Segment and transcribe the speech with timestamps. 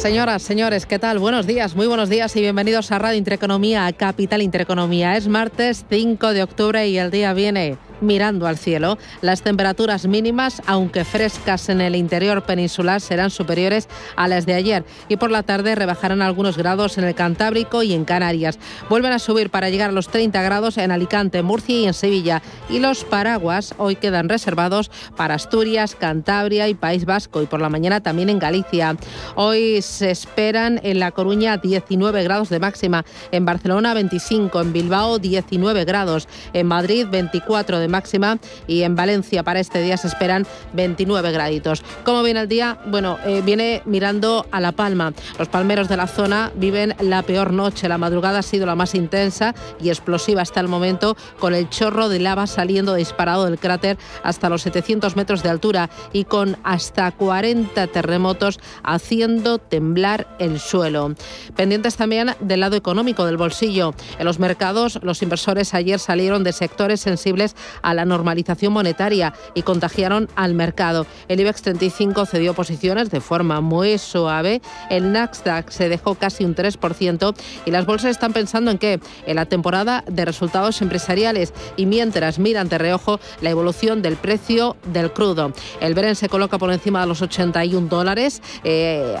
[0.00, 1.18] Señoras, señores, ¿qué tal?
[1.18, 5.14] Buenos días, muy buenos días y bienvenidos a Radio Intereconomía, Capital Intereconomía.
[5.18, 8.98] Es martes 5 de octubre y el día viene mirando al cielo.
[9.20, 14.84] Las temperaturas mínimas, aunque frescas en el interior peninsular, serán superiores a las de ayer
[15.08, 18.58] y por la tarde rebajarán algunos grados en el Cantábrico y en Canarias.
[18.88, 22.42] Vuelven a subir para llegar a los 30 grados en Alicante, Murcia y en Sevilla.
[22.68, 27.68] Y los paraguas hoy quedan reservados para Asturias, Cantabria y País Vasco y por la
[27.68, 28.96] mañana también en Galicia.
[29.34, 35.18] Hoy se esperan en La Coruña 19 grados de máxima, en Barcelona 25, en Bilbao
[35.18, 40.46] 19 grados, en Madrid 24 de máxima y en Valencia para este día se esperan
[40.72, 41.82] 29 graditos.
[42.04, 42.78] ¿Cómo viene el día?
[42.86, 45.12] Bueno, eh, viene mirando a La Palma.
[45.38, 47.88] Los palmeros de la zona viven la peor noche.
[47.88, 52.08] La madrugada ha sido la más intensa y explosiva hasta el momento, con el chorro
[52.08, 57.10] de lava saliendo disparado del cráter hasta los 700 metros de altura y con hasta
[57.12, 61.14] 40 terremotos haciendo temblar el suelo.
[61.56, 63.94] Pendientes también del lado económico del bolsillo.
[64.18, 69.62] En los mercados, los inversores ayer salieron de sectores sensibles a la normalización monetaria y
[69.62, 71.06] contagiaron al mercado.
[71.28, 76.54] El IBEX 35 cedió posiciones de forma muy suave, el Nasdaq se dejó casi un
[76.54, 79.00] 3% y las bolsas están pensando en qué?
[79.26, 84.76] En la temporada de resultados empresariales y mientras miran de reojo la evolución del precio
[84.92, 85.52] del crudo.
[85.80, 89.16] El Bren se coloca por encima de los 81 dólares, eh,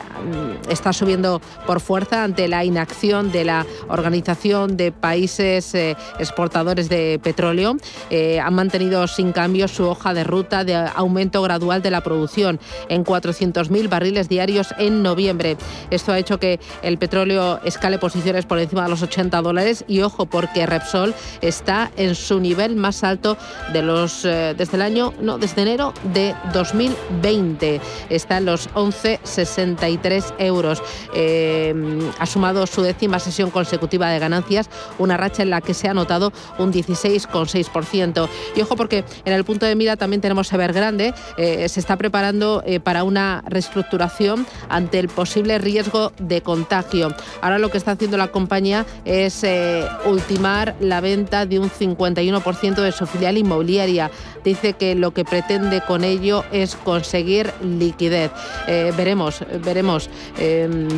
[0.68, 7.20] está subiendo por fuerza ante la inacción de la Organización de Países eh, Exportadores de
[7.22, 7.76] Petróleo.
[8.10, 12.58] Eh, han mantenido sin cambio su hoja de ruta de aumento gradual de la producción
[12.88, 15.56] en 400.000 barriles diarios en noviembre.
[15.90, 20.02] Esto ha hecho que el petróleo escale posiciones por encima de los 80 dólares y
[20.02, 23.36] ojo porque Repsol está en su nivel más alto
[23.72, 30.34] de los eh, desde el año no desde enero de 2020 está en los 11,63
[30.38, 30.82] euros.
[31.14, 31.72] Eh,
[32.18, 34.68] ha sumado su décima sesión consecutiva de ganancias,
[34.98, 38.28] una racha en la que se ha notado un 16,6%.
[38.54, 42.62] Y ojo porque en el punto de mira también tenemos Evergrande, eh, se está preparando
[42.66, 47.14] eh, para una reestructuración ante el posible riesgo de contagio.
[47.40, 52.74] Ahora lo que está haciendo la compañía es eh, ultimar la venta de un 51%
[52.74, 54.10] de su filial inmobiliaria.
[54.44, 58.30] Dice que lo que pretende con ello es conseguir liquidez.
[58.66, 60.08] veremos, veremos,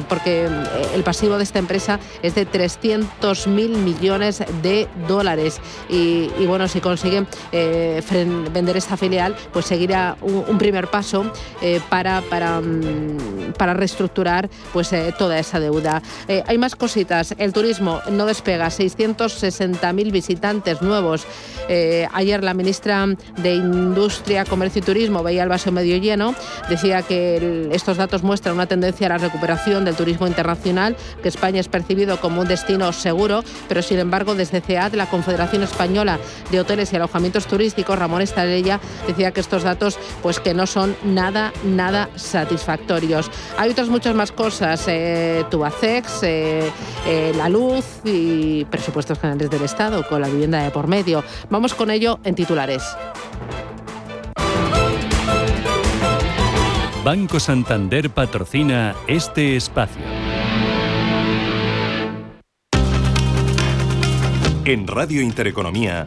[0.08, 0.48] porque
[0.94, 5.60] el pasivo de esta empresa es de 300 mil millones de dólares.
[5.88, 8.02] Y, y bueno, si consiguen eh,
[8.52, 14.92] vender esta filial, pues seguirá un, primer paso eh, para, para, mm, para, reestructurar pues,
[14.92, 16.02] eh, toda esa deuda.
[16.46, 17.34] hay más cositas.
[17.38, 21.26] El turismo no despega, 660.000 visitantes nuevos.
[22.12, 23.06] ayer la ministra
[23.38, 26.34] de Industria, Comercio y Turismo veía el vaso medio lleno.
[26.68, 31.60] Decía que estos datos muestran una tendencia a la recuperación del turismo internacional, que España
[31.60, 36.18] es percibido como un destino seguro, pero sin embargo desde CEAD, la Confederación Española
[36.50, 37.11] de Hoteles y Alojamientos
[37.48, 43.30] Turísticos, Ramón Estalella, decía que estos datos pues que no son nada, nada satisfactorios.
[43.58, 46.70] Hay otras muchas más cosas, eh, Tubacex, eh,
[47.06, 51.22] eh, la luz y presupuestos generales del Estado con la vivienda de por medio.
[51.50, 52.82] Vamos con ello en titulares.
[57.04, 60.02] Banco Santander patrocina este espacio.
[64.64, 66.06] En Radio Intereconomía,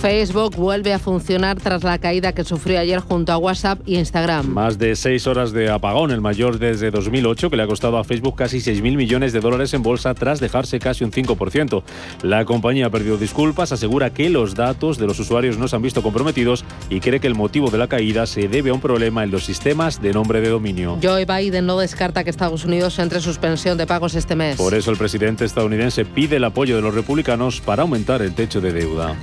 [0.00, 4.46] Facebook vuelve a funcionar tras la caída que sufrió ayer junto a WhatsApp y Instagram.
[4.46, 8.04] Más de seis horas de apagón, el mayor desde 2008, que le ha costado a
[8.04, 11.82] Facebook casi 6.000 millones de dólares en bolsa tras dejarse casi un 5%.
[12.22, 15.82] La compañía ha perdido disculpas, asegura que los datos de los usuarios no se han
[15.82, 19.24] visto comprometidos y cree que el motivo de la caída se debe a un problema
[19.24, 20.98] en los sistemas de nombre de dominio.
[21.02, 24.58] Joe Biden no descarta que Estados Unidos entre suspensión de pagos este mes.
[24.58, 28.60] Por eso el presidente estadounidense pide el apoyo de los republicanos para aumentar el techo
[28.60, 29.16] de deuda.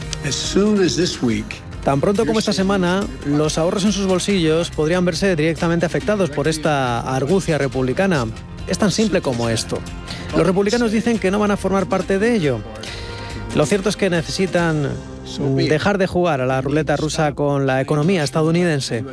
[1.84, 6.48] Tan pronto como esta semana, los ahorros en sus bolsillos podrían verse directamente afectados por
[6.48, 8.26] esta argucia republicana.
[8.68, 9.78] Es tan simple como esto.
[10.36, 12.60] Los republicanos dicen que no van a formar parte de ello.
[13.56, 14.90] Lo cierto es que necesitan
[15.56, 19.04] dejar de jugar a la ruleta rusa con la economía estadounidense.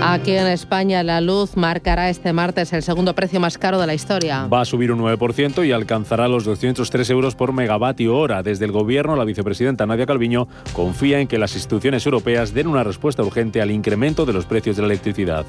[0.00, 3.94] Aquí en España la luz marcará este martes el segundo precio más caro de la
[3.94, 4.46] historia.
[4.46, 8.44] Va a subir un 9% y alcanzará los 203 euros por megavatio hora.
[8.44, 12.84] Desde el gobierno, la vicepresidenta Nadia Calviño confía en que las instituciones europeas den una
[12.84, 15.44] respuesta urgente al incremento de los precios de la electricidad.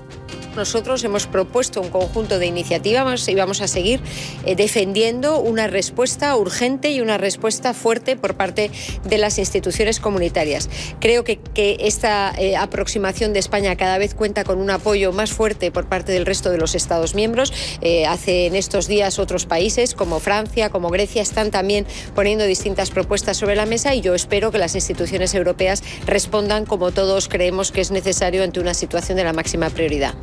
[0.56, 4.02] Nosotros hemos propuesto un conjunto de iniciativas y vamos a seguir
[4.46, 8.72] eh, defendiendo una respuesta urgente y una respuesta fuerte por parte
[9.04, 10.70] de las instituciones comunitarias.
[11.00, 15.72] Creo que, esta eh, aproximación de España cada vez cuenta con un apoyo más fuerte
[15.72, 17.54] por parte del resto de los Estados miembros.
[17.82, 21.86] Eh, hace en estos días otros países como Francia, como Grecia, están también
[22.16, 26.92] poniendo distintas propuestas sobre la mesa y yo espero que las instituciones europeas respondan como
[26.92, 30.16] todos creemos que es necesario ante una situación de la máxima prioridad.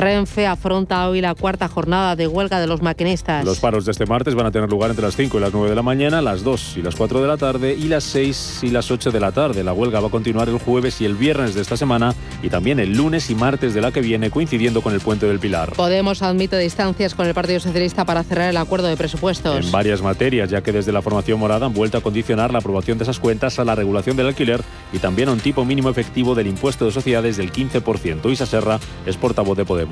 [0.00, 3.44] Renfe afronta hoy la cuarta jornada de huelga de los maquinistas.
[3.44, 5.68] Los paros de este martes van a tener lugar entre las 5 y las 9
[5.68, 8.70] de la mañana, las 2 y las 4 de la tarde y las 6 y
[8.70, 9.62] las 8 de la tarde.
[9.62, 12.80] La huelga va a continuar el jueves y el viernes de esta semana y también
[12.80, 15.74] el lunes y martes de la que viene, coincidiendo con el puente del Pilar.
[15.74, 19.66] Podemos admite distancias con el Partido Socialista para cerrar el acuerdo de presupuestos.
[19.66, 22.96] En varias materias, ya que desde la formación morada han vuelto a condicionar la aprobación
[22.96, 24.62] de esas cuentas a la regulación del alquiler
[24.94, 28.32] y también a un tipo mínimo efectivo del impuesto de sociedades del 15%.
[28.32, 29.89] Isa Serra es portavoz de Podemos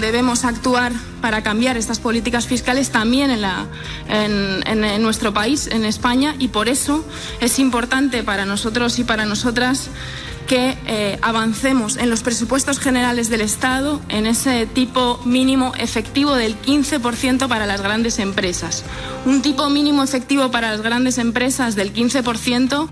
[0.00, 3.30] debemos actuar para cambiar estas políticas fiscales también
[4.08, 7.04] en, nuestro país, en España, y por eso
[7.40, 9.90] es importante para nosotros y para nosotras
[10.46, 16.60] que eh, avancemos en los presupuestos generales del Estado en ese tipo mínimo efectivo del
[16.60, 18.84] 15% para las grandes empresas.
[19.24, 22.88] Un tipo mínimo efectivo para las grandes empresas del 15%.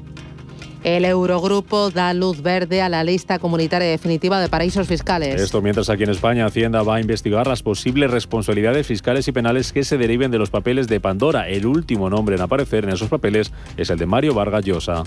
[0.84, 5.40] El Eurogrupo da luz verde a la lista comunitaria definitiva de paraísos fiscales.
[5.40, 9.72] Esto mientras aquí en España Hacienda va a investigar las posibles responsabilidades fiscales y penales
[9.72, 11.48] que se deriven de los papeles de Pandora.
[11.48, 15.04] El último nombre en aparecer en esos papeles es el de Mario Vargas Llosa.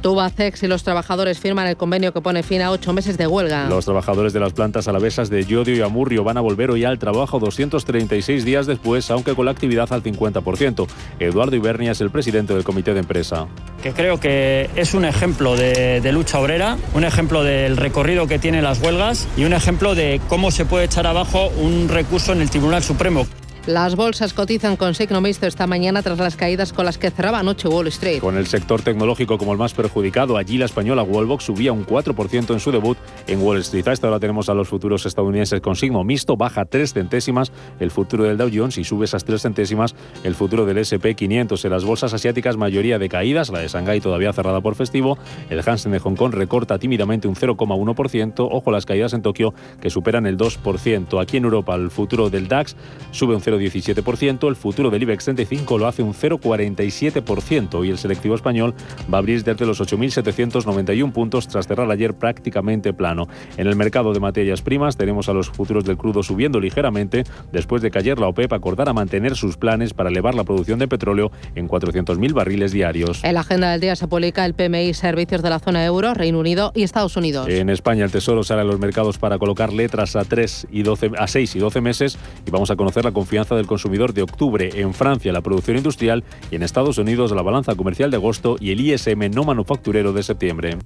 [0.00, 3.68] Tubacex y los trabajadores firman el convenio que pone fin a ocho meses de huelga.
[3.68, 6.98] Los trabajadores de las plantas alavesas de Yodio y Amurrio van a volver hoy al
[6.98, 10.86] trabajo 236 días después, aunque con la actividad al 50%.
[11.18, 13.46] Eduardo Ibernia es el presidente del comité de empresa.
[13.82, 18.38] Que creo que es un ejemplo de, de lucha obrera, un ejemplo del recorrido que
[18.38, 22.40] tienen las huelgas y un ejemplo de cómo se puede echar abajo un recurso en
[22.40, 23.26] el Tribunal Supremo.
[23.66, 27.40] Las bolsas cotizan con signo mixto esta mañana tras las caídas con las que cerraba
[27.40, 28.20] anoche Wall Street.
[28.20, 32.54] Con el sector tecnológico como el más perjudicado, allí la española Wallbox subía un 4%
[32.54, 32.96] en su debut
[33.26, 33.86] en Wall Street.
[33.86, 37.90] A esta hora tenemos a los futuros estadounidenses con signo mixto, baja 3 centésimas el
[37.90, 41.62] futuro del Dow Jones y sube esas 3 centésimas el futuro del S&P 500.
[41.62, 45.18] En las bolsas asiáticas mayoría de caídas, la de Shanghái todavía cerrada por festivo,
[45.50, 49.52] el Hansen de Hong Kong recorta tímidamente un 0,1%, ojo las caídas en Tokio
[49.82, 51.20] que superan el 2%.
[51.20, 52.74] Aquí en Europa el futuro del DAX
[53.10, 58.34] sube un 0,17%, el futuro del IBEX 35 lo hace un 0,47% y el selectivo
[58.34, 58.74] español
[59.12, 63.28] va a abrir desde los 8.791 puntos tras cerrar ayer prácticamente plano.
[63.56, 67.82] En el mercado de materias primas tenemos a los futuros del crudo subiendo ligeramente después
[67.82, 71.30] de que ayer la OPEP acordara mantener sus planes para elevar la producción de petróleo
[71.54, 73.24] en 400.000 barriles diarios.
[73.24, 76.38] En la agenda del día se publica el PMI Servicios de la zona euro, Reino
[76.38, 77.48] Unido y Estados Unidos.
[77.48, 81.10] En España el Tesoro sale a los mercados para colocar letras a 3 y 12
[81.16, 84.70] a 6 y 12 meses y vamos a conocer la confianza del consumidor de octubre,
[84.74, 88.70] en Francia la producción industrial y en Estados Unidos la balanza comercial de agosto y
[88.70, 90.78] el ISM no manufacturero de septiembre.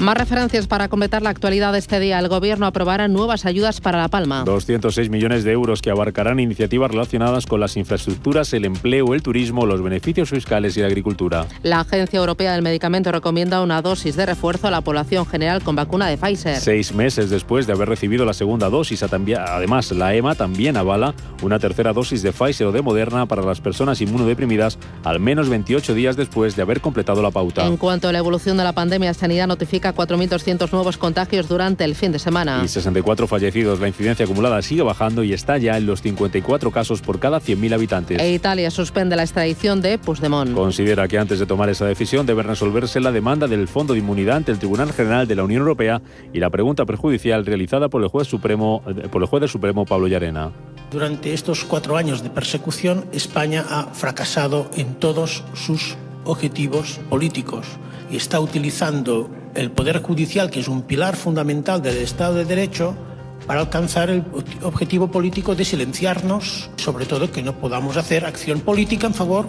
[0.00, 2.18] Más referencias para completar la actualidad de este día.
[2.18, 4.44] El Gobierno aprobará nuevas ayudas para La Palma.
[4.44, 9.64] 206 millones de euros que abarcarán iniciativas relacionadas con las infraestructuras, el empleo, el turismo,
[9.64, 11.46] los beneficios fiscales y la agricultura.
[11.62, 15.76] La Agencia Europea del Medicamento recomienda una dosis de refuerzo a la población general con
[15.76, 16.60] vacuna de Pfizer.
[16.60, 21.58] Seis meses después de haber recibido la segunda dosis, además la EMA también avala una
[21.58, 26.16] tercera dosis de Pfizer o de Moderna para las personas inmunodeprimidas al menos 28 días
[26.16, 27.66] después de haber completado la pauta.
[27.66, 31.94] En cuanto a la evolución de la pandemia, Sanidad notifica 4.200 nuevos contagios durante el
[31.94, 32.62] fin de semana.
[32.64, 33.80] Y 64 fallecidos.
[33.80, 37.74] La incidencia acumulada sigue bajando y está ya en los 54 casos por cada 100.000
[37.74, 38.20] habitantes.
[38.20, 40.52] E Italia suspende la extradición de Puigdemont.
[40.54, 44.36] Considera que antes de tomar esa decisión debe resolverse la demanda del Fondo de Inmunidad
[44.36, 46.00] ante el Tribunal General de la Unión Europea
[46.32, 50.08] y la pregunta perjudicial realizada por el juez supremo por el juez del Supremo Pablo
[50.08, 50.52] Llarena.
[50.90, 57.66] Durante estos cuatro años de persecución, España ha fracasado en todos sus objetivos políticos
[58.10, 62.94] y está utilizando el Poder Judicial, que es un pilar fundamental del Estado de Derecho,
[63.46, 64.24] para alcanzar el
[64.62, 69.46] objetivo político de silenciarnos, sobre todo que no podamos hacer acción política en favor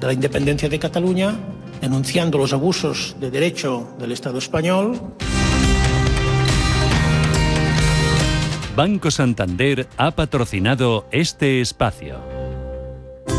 [0.00, 1.34] de la independencia de Cataluña,
[1.80, 5.00] denunciando los abusos de derecho del Estado español.
[8.76, 12.31] Banco Santander ha patrocinado este espacio.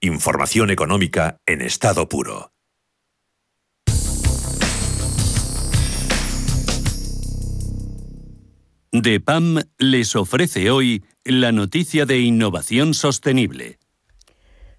[0.00, 2.52] Información económica en estado puro.
[8.92, 13.80] DEPAM les ofrece hoy la noticia de innovación sostenible.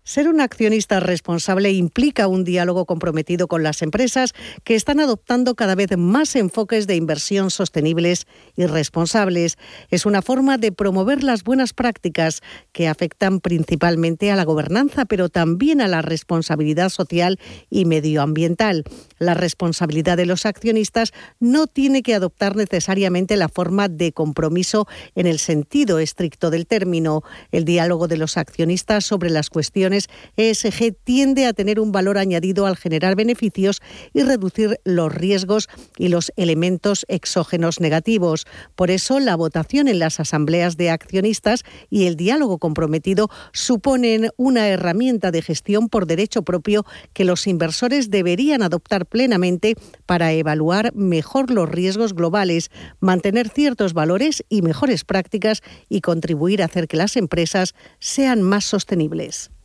[0.10, 5.76] Ser un accionista responsable implica un diálogo comprometido con las empresas que están adoptando cada
[5.76, 8.26] vez más enfoques de inversión sostenibles
[8.58, 9.60] y responsables.
[9.92, 15.30] Es una forma de promover las buenas prácticas que afectan principalmente a la gobernanza, pero
[15.30, 17.40] también a la responsabilidad social
[17.70, 18.86] y medioambiental.
[19.20, 25.28] La responsabilidad de los accionistas no tiene que adoptar necesariamente la forma de compromiso en
[25.28, 27.22] el sentido estricto del término.
[27.52, 29.99] El diálogo de los accionistas sobre las cuestiones
[30.38, 33.82] ESG tiende a tener un valor añadido al generar beneficios
[34.14, 38.46] y reducir los riesgos y los elementos exógenos negativos.
[38.76, 44.68] Por eso, la votación en las asambleas de accionistas y el diálogo comprometido suponen una
[44.68, 49.76] herramienta de gestión por derecho propio que los inversores deberían adoptar plenamente
[50.06, 56.66] para evaluar mejor los riesgos globales, mantener ciertos valores y mejores prácticas y contribuir a
[56.66, 59.52] hacer que las empresas sean más sostenibles.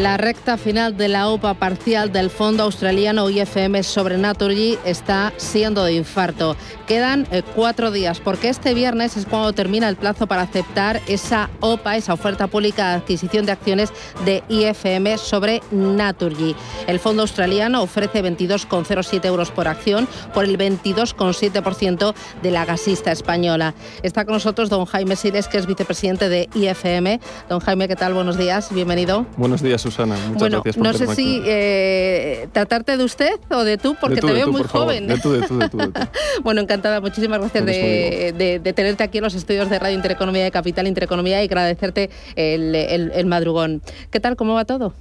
[0.00, 5.84] La recta final de la OPA parcial del fondo australiano IFM sobre Naturgy está siendo
[5.84, 6.56] de infarto.
[6.86, 11.50] Quedan eh, cuatro días porque este viernes es cuando termina el plazo para aceptar esa
[11.60, 13.92] OPA, esa oferta pública de adquisición de acciones
[14.24, 16.56] de IFM sobre Naturgy.
[16.86, 23.74] El fondo australiano ofrece 22,07 euros por acción por el 22,7% de la gasista española.
[24.02, 27.20] Está con nosotros don Jaime Siles, que es vicepresidente de IFM.
[27.50, 28.14] Don Jaime, ¿qué tal?
[28.14, 29.26] Buenos días, bienvenido.
[29.36, 30.14] Buenos días, Susana.
[30.16, 34.16] Muchas bueno, gracias por no sé si eh, tratarte de usted o de tú, porque
[34.16, 35.06] de tú, te veo tú, muy joven.
[35.06, 36.00] De tú, de tú, de tú, de tú.
[36.42, 37.00] bueno, encantada.
[37.00, 40.86] Muchísimas gracias de, de- de tenerte aquí en los estudios de Radio Intereconomía de Capital
[40.86, 43.82] Intereconomía y agradecerte el, el- el madrugón.
[44.10, 44.36] ¿Qué tal?
[44.36, 44.94] ¿Cómo va todo?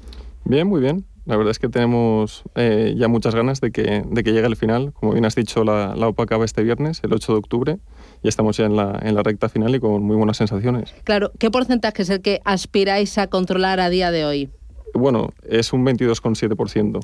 [0.46, 1.05] Bien, muy bien.
[1.25, 4.55] La verdad es que tenemos eh, ya muchas ganas de que, de que llegue el
[4.55, 4.93] final.
[4.93, 7.77] Como bien has dicho, la, la OPA acaba este viernes, el 8 de octubre,
[8.24, 10.91] y estamos ya en la, en la recta final y con muy buenas sensaciones.
[11.03, 14.50] Claro, ¿qué porcentaje es el que aspiráis a controlar a día de hoy?
[14.93, 17.00] Bueno, es un 22,7%.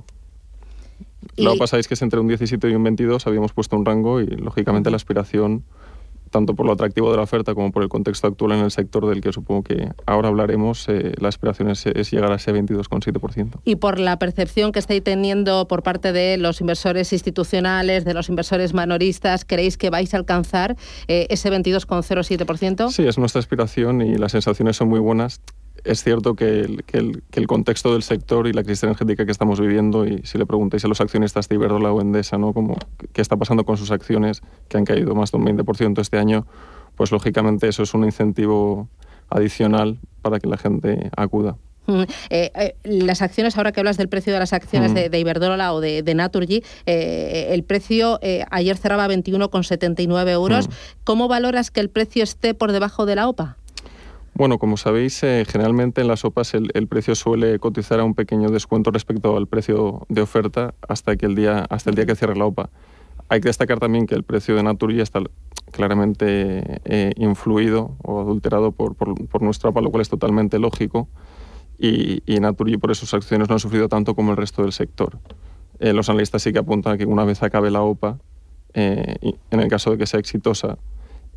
[1.37, 4.21] La OPA sabéis que es entre un 17 y un 22, habíamos puesto un rango
[4.21, 5.63] y lógicamente la aspiración
[6.35, 9.07] tanto por lo atractivo de la oferta como por el contexto actual en el sector
[9.07, 13.59] del que supongo que ahora hablaremos, eh, la aspiración es, es, llegar a ese 22,7%.
[13.63, 18.27] Y por la percepción que estáis teniendo por parte de los inversores institucionales, de los
[18.27, 20.75] inversores manoristas, ¿creéis que vais a alcanzar
[21.07, 22.89] eh, ese 22,07%?
[22.89, 25.39] Sí, es nuestra aspiración y las sensaciones son muy buenas
[25.85, 29.25] es cierto que el, que, el, que el, contexto del sector y la crisis energética
[29.25, 32.53] que estamos viviendo, y si le preguntáis a los accionistas de Iberdrola o Endesa, ¿no?
[32.53, 32.75] Como,
[33.13, 36.45] ¿qué está pasando con sus acciones que han caído más de un 20% este año?
[36.95, 38.89] Pues lógicamente eso es un incentivo
[39.29, 41.57] adicional para que la gente acuda.
[41.87, 44.95] Mm, eh, eh, las acciones, ahora que hablas del precio de las acciones mm.
[44.95, 50.67] de, de, Iberdrola o de, de Naturgy, eh, el precio eh, ayer cerraba 21,79 euros.
[50.67, 50.71] Mm.
[51.03, 53.57] ¿Cómo valoras que el precio esté por debajo de la OPA?
[54.37, 58.49] Bueno, como sabéis, eh, generalmente en las sopas el, precio suele cotizar a un pequeño
[58.49, 62.35] descuento respecto al precio de oferta hasta, que el, día, hasta el día que cierre
[62.35, 62.69] la OPA.
[63.29, 65.21] Hay que destacar también que el precio de Naturgy está
[65.71, 71.07] claramente eh, influido o adulterado por, por, nuestra OPA, lo cual es totalmente lógico.
[71.79, 74.73] Y, y Naturgy por eso sus acciones no han sufrido tanto como el resto del
[74.73, 75.17] sector.
[75.79, 78.19] Eh, los analistas sí que apuntan que una vez acabe la OPA,
[78.73, 80.77] en el caso de que sea exitosa,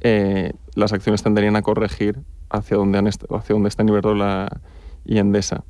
[0.00, 4.61] eh, las acciones tenderían a corregir hacia donde, han hacia donde están Iberdrola
[5.05, 5.64] y Endesa.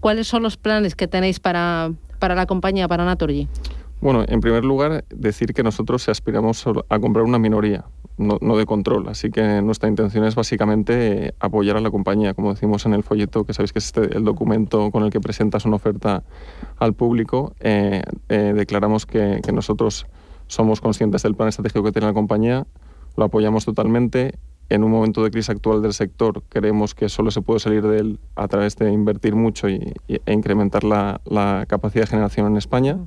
[0.00, 3.48] ¿Cuáles son los planes que tenéis para, para la compañía, para Naturgy?
[4.00, 7.84] Bueno, en primer lugar, decir que nosotros aspiramos a comprar una minoría,
[8.16, 9.08] no, no, de control.
[9.08, 13.44] Así que nuestra intención es básicamente apoyar a la compañía, como decimos en el folleto,
[13.44, 16.24] que sabéis que es este, el documento con el que presentas una oferta
[16.78, 17.54] al público.
[17.60, 20.06] Eh, eh, declaramos que, que nosotros
[20.48, 22.66] somos conscientes del plan estratégico que tiene la compañía,
[23.16, 24.38] lo apoyamos totalmente.
[24.68, 27.98] En un momento de crisis actual del sector, creemos que solo se puede salir de
[27.98, 32.46] él a través de invertir mucho y, y, e incrementar la, la, capacidad de generación
[32.46, 32.98] en España.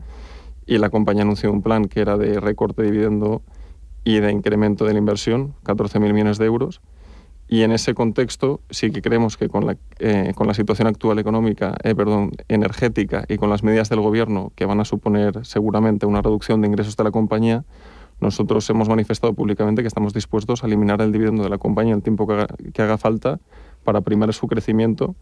[0.68, 3.42] Y la compañía anunció un plan que era de recorte de dividendo
[4.04, 6.82] y de incremento de la inversión, 14.000 millones de euros.
[7.48, 11.20] Y en ese contexto sí que creemos que con la, eh, con la situación actual
[11.20, 16.08] económica, eh, perdón, energética y con las medidas del gobierno que van a suponer seguramente
[16.08, 17.64] una reducción de ingresos de la compañía,
[18.20, 22.04] nosotros hemos manifestado públicamente que estamos dispuestos a eliminar el dividendo de la compañía el
[22.04, 23.40] tiempo que haga, que haga falta
[23.84, 25.16] para primar su crecimiento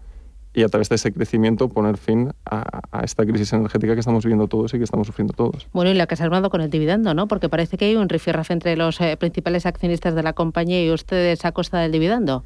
[0.54, 4.48] y a través de ese crecimiento poner fin a, esta crisis energética que estamos viviendo
[4.48, 5.68] todos y que estamos sufriendo todos.
[5.74, 7.28] Bueno, y la que se ha armado con el dividendo, ¿no?
[7.28, 10.92] Porque parece que hay un rifirrafe entre los eh, principales accionistas de la compañía y
[10.92, 12.44] ustedes a costa del dividendo.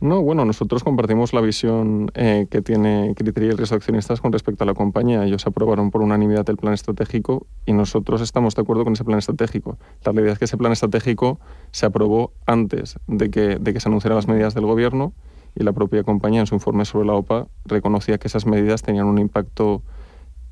[0.00, 4.64] No, bueno, nosotros compartimos la visión eh, que tiene Criteria y de accionistas con respecto
[4.64, 5.26] a la compañía.
[5.26, 9.18] Ellos aprobaron por unanimidad el plan estratégico y nosotros estamos de acuerdo con ese plan
[9.18, 9.78] estratégico.
[10.02, 11.38] La realidad es que ese plan estratégico
[11.70, 15.12] se aprobó antes de que, de que se anunciaran las medidas del gobierno
[15.54, 19.06] y la propia compañía en su informe sobre la OPA reconocía que esas medidas tenían
[19.06, 19.82] un impacto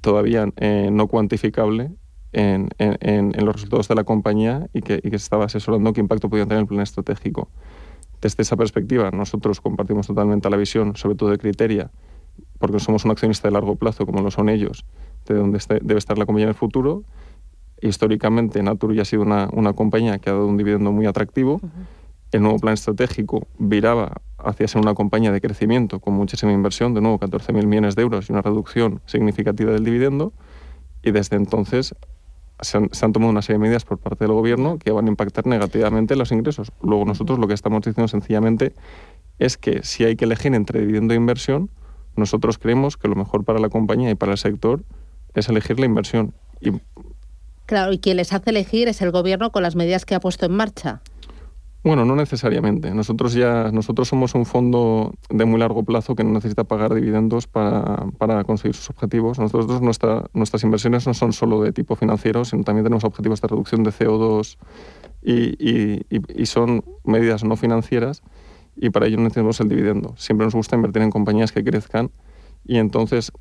[0.02, 1.90] todavía eh, no cuantificable
[2.32, 6.00] en, en, los resultados de la compañía y que, y que se estaba asesorando qué
[6.00, 7.48] impacto podía tener el plan estratégico.
[8.20, 11.90] Desde esa perspectiva, nosotros compartimos totalmente la visión, sobre todo de Criteria,
[12.58, 14.84] porque somos un accionista de largo plazo, como lo son ellos,
[15.26, 17.04] de dónde este, debe estar la compañía en el futuro.
[17.80, 21.54] Históricamente, Natur ya ha sido una, una compañía que ha dado un dividendo muy atractivo.
[21.54, 21.70] Uh -huh.
[22.32, 27.00] El nuevo plan estratégico viraba hacia ser una compañía de crecimiento con muchísima inversión, de
[27.00, 30.32] nuevo 14.000 millones de euros y una reducción significativa del dividendo.
[31.02, 31.94] Y desde entonces
[32.60, 35.46] se han, tomado una serie de medidas por parte del gobierno que van a impactar
[35.46, 36.72] negativamente los ingresos.
[36.82, 38.74] Luego nosotros lo que estamos diciendo sencillamente
[39.38, 41.70] es que si hay que elegir entre dividendo e inversión,
[42.16, 44.82] nosotros creemos que lo mejor para la compañía y para el sector
[45.34, 46.34] es elegir la inversión.
[47.66, 50.46] Claro, y quien les hace elegir es el gobierno con las medidas que ha puesto
[50.46, 51.00] en marcha.
[51.88, 52.92] Bueno, no necesariamente.
[52.92, 57.46] Nosotros ya nosotros somos un fondo de muy largo plazo que no necesita pagar dividendos
[57.46, 59.38] para, para conseguir sus objetivos.
[59.38, 63.48] Nosotros nuestra, nuestras inversiones no son solo de tipo financiero, sino también tenemos objetivos de
[63.48, 64.58] reducción de CO2
[65.22, 68.22] y, y, y, son medidas no financieras
[68.76, 70.12] y para ello necesitamos el dividendo.
[70.18, 72.10] Siempre nos gusta invertir en compañías que crezcan
[72.68, 73.32] y entonces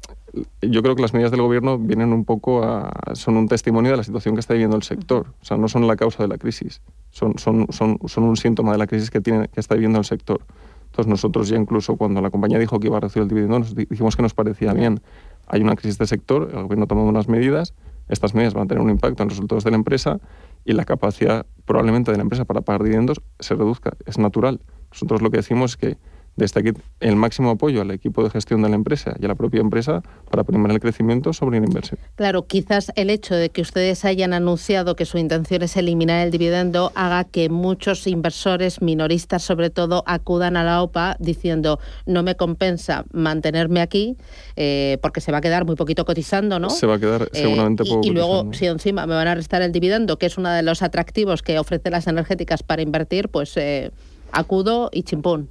[0.61, 3.97] yo creo que las medidas del gobierno vienen un poco a, son un testimonio de
[3.97, 5.27] la situación que está viviendo el sector.
[5.41, 8.71] O sea, no son la causa de la crisis, son, son, son, son un síntoma
[8.71, 10.41] de la crisis que, tiene, que está viviendo el sector.
[10.85, 13.75] Entonces nosotros ya incluso cuando la compañía dijo que iba a recibir el dividendo, nos
[13.75, 15.01] dijimos que nos parecía bien.
[15.47, 17.73] Hay una crisis de sector, el gobierno tomado unas medidas,
[18.07, 20.19] estas medidas van a tener un impacto en los resultados de la empresa
[20.63, 24.61] y la capacidad probablemente de la empresa para pagar dividendos se reduzca, es natural.
[24.91, 25.97] Nosotros lo que decimos es que
[26.37, 29.35] desde aquí el máximo apoyo al equipo de gestión de la empresa y a la
[29.35, 31.99] propia empresa para primar el crecimiento sobre la inversión.
[32.15, 36.31] Claro, quizás el hecho de que ustedes hayan anunciado que su intención es eliminar el
[36.31, 42.35] dividendo haga que muchos inversores minoristas, sobre todo, acudan a la OPA diciendo no me
[42.35, 44.15] compensa mantenerme aquí
[44.55, 46.69] eh, porque se va a quedar muy poquito cotizando, ¿no?
[46.69, 48.07] Se va a quedar eh, seguramente y, poco.
[48.07, 50.83] Y luego, si encima me van a restar el dividendo, que es uno de los
[50.83, 53.91] atractivos que ofrecen las energéticas para invertir, pues eh,
[54.31, 55.49] acudo y chimpón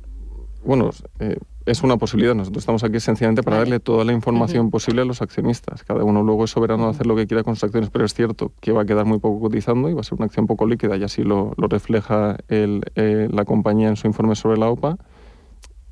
[0.64, 0.90] bueno,
[1.20, 2.34] eh, es una posibilidad.
[2.34, 5.82] Nosotros estamos aquí sencillamente para darle toda la información posible a los accionistas.
[5.82, 8.14] Cada uno luego es soberano de hacer lo que quiera con sus acciones, pero es
[8.14, 10.66] cierto que va a quedar muy poco cotizando y va a ser una acción poco
[10.66, 14.96] líquida y así lo, refleja el, eh, la compañía en su informe sobre la OPA.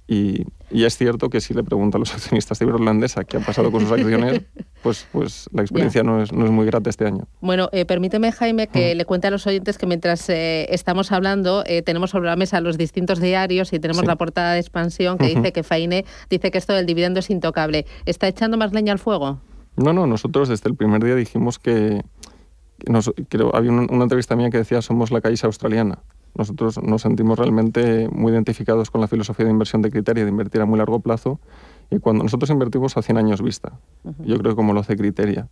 [0.06, 2.66] Y, es cierto que si le preguntan a los accionistas de
[3.26, 4.42] qué ha pasado con sus acciones,
[4.84, 7.26] pues, pues la experiencia no es, no es, muy grata este año.
[7.40, 11.64] Bueno, eh, permíteme, Jaime, que le cuente a los oyentes que mientras eh, estamos hablando,
[11.66, 15.28] eh, tenemos sobre la mesa los distintos diarios y tenemos la portada de expansión que
[15.28, 17.86] dice que Faine dice que esto del dividendo es intocable.
[18.04, 19.40] ¿Está echando más leña al fuego?
[19.76, 22.02] No, no, nosotros desde el primer día dijimos que,
[23.30, 26.00] creo, había una, una entrevista mía que decía somos la caixa australiana.
[26.36, 30.60] Nosotros nos sentimos realmente muy identificados con la filosofía de inversión de criterio, de invertir
[30.60, 31.40] a muy largo plazo.
[31.90, 33.78] Y cuando nosotros invertimos a 100 años vista,
[34.24, 35.48] yo creo que como lo hace Criteria.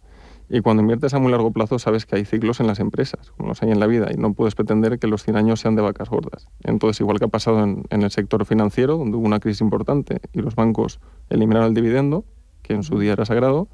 [0.49, 3.49] Y cuando inviertes a muy largo plazo, sabes que hay ciclos en las empresas, como
[3.49, 5.83] los hay en la vida, y no puedes pretender que los 100 años sean de
[5.83, 6.49] vacas gordas.
[6.63, 10.41] Entonces, igual que ha pasado en, el sector financiero, donde hubo una crisis importante y
[10.41, 12.25] los bancos eliminaron el dividendo,
[12.63, 13.69] que en su día era sagrado,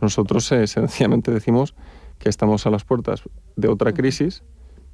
[0.00, 1.74] nosotros eh, sencillamente decimos
[2.18, 3.22] que estamos a las puertas
[3.56, 4.44] de otra crisis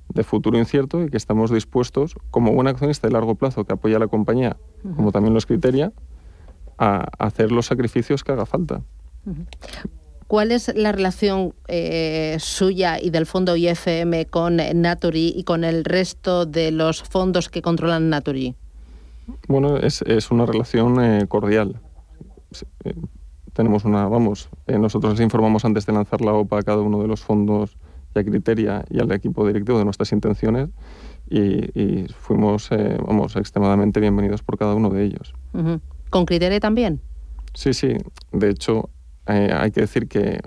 [0.08, 3.96] de futuro incierto y que estamos dispuestos, como buen accionista de largo plazo que apoya
[3.96, 4.56] a la compañía,
[4.94, 5.92] como también los criteria,
[6.78, 8.82] a hacer los sacrificios que haga falta.
[10.26, 15.84] ¿Cuál es la relación eh, suya y del fondo IFM con Naturi y con el
[15.84, 18.56] resto de los fondos que controlan Naturi?
[19.46, 21.80] Bueno, es, una relación eh, cordial.
[22.84, 22.94] Eh,
[23.52, 27.08] tenemos una, vamos, nosotros les informamos antes de lanzar la OPA a cada uno de
[27.08, 27.76] los fondos
[28.14, 30.70] a Criteria y al equipo directivo de nuestras intenciones
[31.28, 32.70] y, fuimos
[33.06, 35.34] vamos, extremadamente bienvenidos por cada uno de ellos.
[36.10, 37.00] ¿Con Criteria también?
[37.54, 37.96] Sí, sí.
[38.32, 38.90] De hecho,
[39.26, 40.40] eh, hay que decir que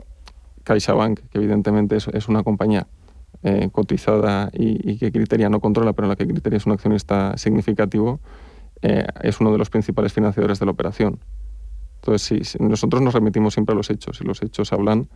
[0.63, 2.88] CaixaBank, que evidentemente es, una compañía
[3.43, 7.36] eh, cotizada y, que Criteria no controla, pero en la que Criteria es un accionista
[7.38, 8.19] significativo,
[8.82, 11.19] eh, es uno de los principales financiadores de la operación.
[11.95, 15.10] Entonces, sí, nosotros nos remitimos siempre a los hechos y los hechos hablan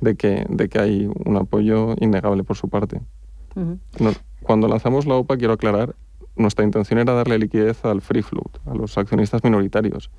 [0.00, 3.00] de que, de que hay un apoyo innegable por su parte.
[4.42, 5.94] cuando lanzamos la OPA, quiero aclarar,
[6.40, 10.10] nuestra intención era darle liquidez al free float, a los accionistas minoritarios.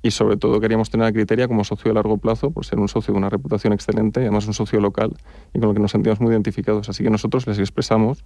[0.00, 2.88] Y sobre todo queríamos tener a Criteria como socio a largo plazo, por ser un
[2.88, 5.16] socio de una reputación excelente, además un socio local,
[5.52, 6.88] y con el que nos sentíamos muy identificados.
[6.88, 8.24] Así que nosotros les expresamos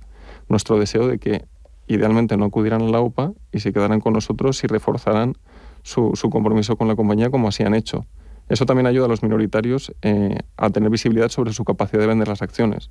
[0.48, 1.46] nuestro deseo de que
[1.86, 5.36] idealmente no acudieran a la OPA y se quedaran con nosotros y reforzaran
[5.82, 8.06] su, su compromiso con la compañía como así han hecho.
[8.48, 12.28] Eso también ayuda a los minoritarios eh, a tener visibilidad sobre su capacidad de vender
[12.28, 12.90] las acciones.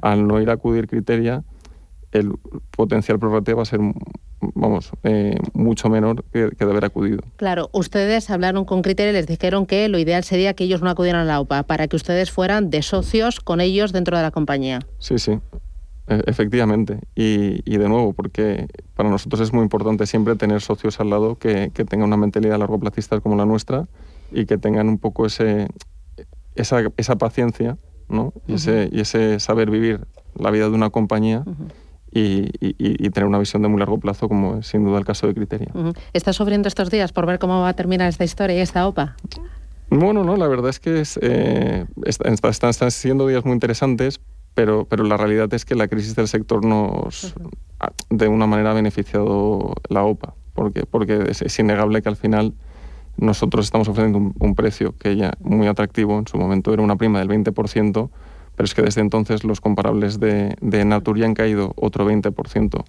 [0.00, 1.44] Al no ir a acudir criteria,
[2.14, 2.32] el
[2.70, 3.80] potencial prorrateo va a ser
[4.54, 7.20] vamos, eh, mucho menor que, de haber acudido.
[7.36, 10.90] Claro, ustedes hablaron con Criteria y les dijeron que lo ideal sería que ellos no
[10.90, 14.30] acudieran a la OPA para que ustedes fueran de socios con ellos dentro de la
[14.30, 14.80] compañía.
[14.98, 15.38] Sí, sí,
[16.08, 17.00] e, efectivamente.
[17.14, 21.70] Y, de nuevo, porque para nosotros es muy importante siempre tener socios al lado que,
[21.72, 23.86] que tengan una mentalidad largo placista como la nuestra
[24.32, 25.68] y que tengan un poco ese,
[26.54, 28.32] esa, esa paciencia ¿no?
[28.46, 30.00] y, ese, y ese saber vivir
[30.38, 31.44] la vida de una compañía.
[32.16, 35.26] Y, y, tener una visión de muy largo plazo, como es sin duda el caso
[35.26, 35.72] de Criteria.
[36.12, 39.16] ¿Estás sufriendo estos días por ver cómo va a terminar esta historia y esta OPA?
[39.90, 44.20] Bueno, no, la verdad es que es, eh, están, están, siendo días muy interesantes,
[44.54, 47.34] pero, pero la realidad es que la crisis del sector nos,
[48.10, 52.54] de una manera, ha beneficiado la OPA, porque, porque es, es innegable que al final
[53.16, 57.20] nosotros estamos ofreciendo un, precio que ya muy atractivo, en su momento era una prima
[57.20, 58.10] del 20%,
[58.56, 62.84] pero es que desde entonces los comparables de, de Natur han caído otro 20%.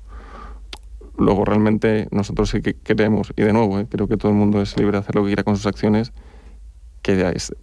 [1.17, 4.61] Luego realmente nosotros sí que queremos, y de nuevo, eh, creo que todo el mundo
[4.61, 6.11] es libre de hacer lo que quiera con sus acciones,
[7.01, 7.53] que es,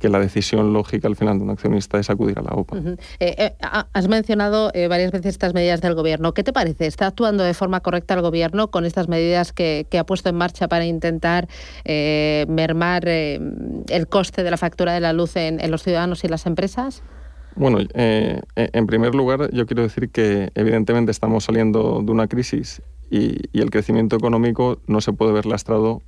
[0.00, 2.76] que la decisión lógica al final de un accionista es acudir a la OPA.
[2.76, 6.34] Eh, eh, has mencionado eh, varias veces estas medidas del Gobierno.
[6.34, 6.86] ¿Qué te parece?
[6.86, 10.68] ¿Está actuando de forma correcta el Gobierno con estas medidas que, ha puesto en marcha
[10.68, 11.48] para intentar
[11.84, 17.02] mermar el coste de la factura de la luz en, los ciudadanos y las empresas?
[17.56, 23.36] Bueno, en primer lugar, yo quiero decir que evidentemente estamos saliendo de una crisis y,
[23.52, 26.02] y el crecimiento económico no se puede ver lastrado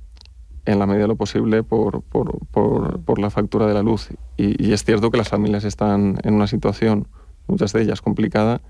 [0.65, 4.09] en la medida de lo posible por, por, por, la factura de la luz.
[4.35, 7.07] Y, es cierto que las familias están en una situación,
[7.47, 8.61] muchas de ellas complicada,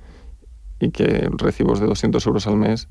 [0.79, 2.89] y que recibos de 200 euros al mes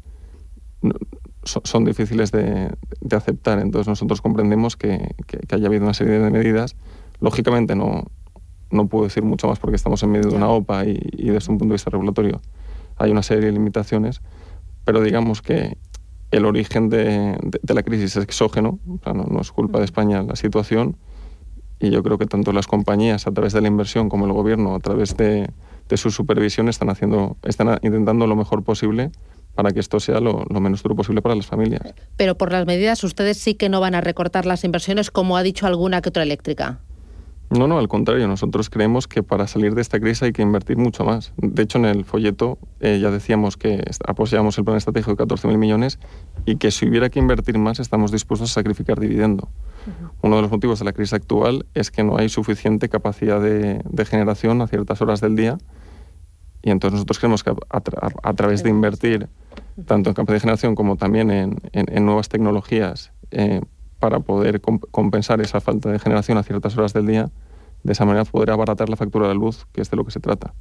[1.44, 2.70] son, difíciles de,
[3.14, 3.58] aceptar.
[3.58, 5.14] Entonces nosotros comprendemos que,
[5.50, 6.76] haya habido una serie de medidas.
[7.20, 8.04] Lógicamente no,
[8.70, 11.58] no puedo decir mucho más porque estamos en medio de una OPA y, desde un
[11.58, 12.40] punto de vista regulatorio
[12.96, 14.22] hay una serie de limitaciones,
[14.84, 15.76] pero digamos que
[16.30, 20.96] el origen de, la crisis es exógeno, no, es culpa de España la situación
[21.80, 24.74] y yo creo que tanto las compañías a través de la inversión como el gobierno
[24.76, 25.50] a través de,
[25.88, 29.10] de su supervisión están, haciendo, están intentando lo mejor posible
[29.54, 31.94] para que esto sea lo, menos duro posible para las familias.
[32.16, 35.42] Pero por las medidas, ustedes sí que no van a recortar las inversiones, como ha
[35.42, 36.80] dicho alguna que otra eléctrica.
[37.50, 40.76] No, no, al contrario, nosotros creemos que para salir de esta crisis hay que invertir
[40.76, 41.32] mucho más.
[41.36, 45.56] De hecho, en el folleto eh, ya decíamos que apoyamos el plan estratégico de 14.000
[45.56, 45.98] millones
[46.46, 49.48] y que si hubiera que invertir más estamos dispuestos a sacrificar dividendo.
[50.22, 53.82] Uno de los motivos de la crisis actual es que no hay suficiente capacidad de,
[54.04, 55.58] generación a ciertas horas del día
[56.62, 59.28] y entonces nosotros creemos que a, través de invertir
[59.86, 63.60] tanto en capacidad de generación como también en, nuevas tecnologías eh,
[64.04, 67.30] para poder compensar esa falta de generación a ciertas horas del día,
[67.84, 70.10] de esa manera poder abaratar la factura de la luz, que es de lo que
[70.10, 70.54] se trata.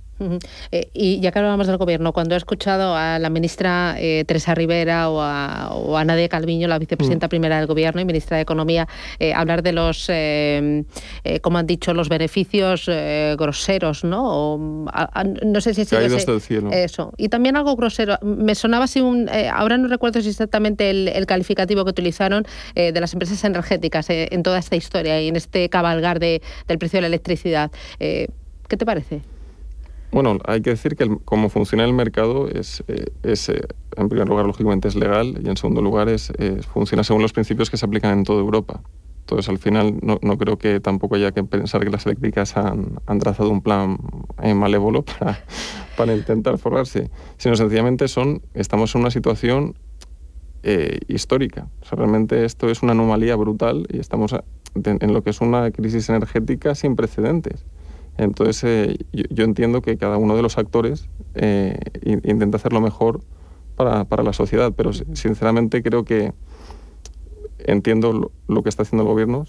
[0.71, 4.53] Eh, y ya que hablamos del gobierno, cuando he escuchado a la ministra eh, Teresa
[4.53, 7.29] Rivera o a, Nadia Calviño, la vicepresidenta mm.
[7.29, 8.87] primera del gobierno y ministra de Economía,
[9.19, 10.11] eh, hablar de los,
[11.41, 12.89] como han dicho, los beneficios
[13.37, 14.57] groseros, ¿no?
[14.57, 16.71] no sé si es el cielo.
[16.71, 17.13] Eso.
[17.17, 18.17] Y también algo grosero.
[18.21, 19.29] Me sonaba así un.
[19.53, 24.59] ahora no recuerdo si exactamente el, calificativo que utilizaron de las empresas energéticas en toda
[24.59, 27.71] esta historia y en este cabalgar de, del precio de electricidad.
[27.99, 29.21] ¿Qué te parece?
[30.13, 33.61] Bueno, hay que decir que como funciona el mercado es, eh, es eh,
[33.97, 36.31] en primer lugar, lógicamente es legal y en segundo lugar es,
[36.71, 38.81] funciona según los principios que se aplican en toda Europa.
[39.21, 42.99] Entonces, al final, no, no creo que tampoco haya que pensar que las eléctricas han,
[43.07, 43.97] han trazado un plan
[44.43, 45.43] eh, malévolo para,
[45.97, 49.75] para intentar forrarse, sino sencillamente son, estamos en una situación
[51.07, 51.67] histórica.
[51.81, 54.33] O sea, realmente esto es una anomalía brutal y estamos
[54.75, 57.65] en lo que es una crisis energética sin precedentes.
[58.17, 63.21] Entonces, eh, yo, entiendo que cada uno de los actores eh, intenta hacer lo mejor
[63.75, 66.31] para, para, la sociedad, pero sinceramente creo que
[67.65, 69.45] entiendo lo, que está haciendo el gobierno,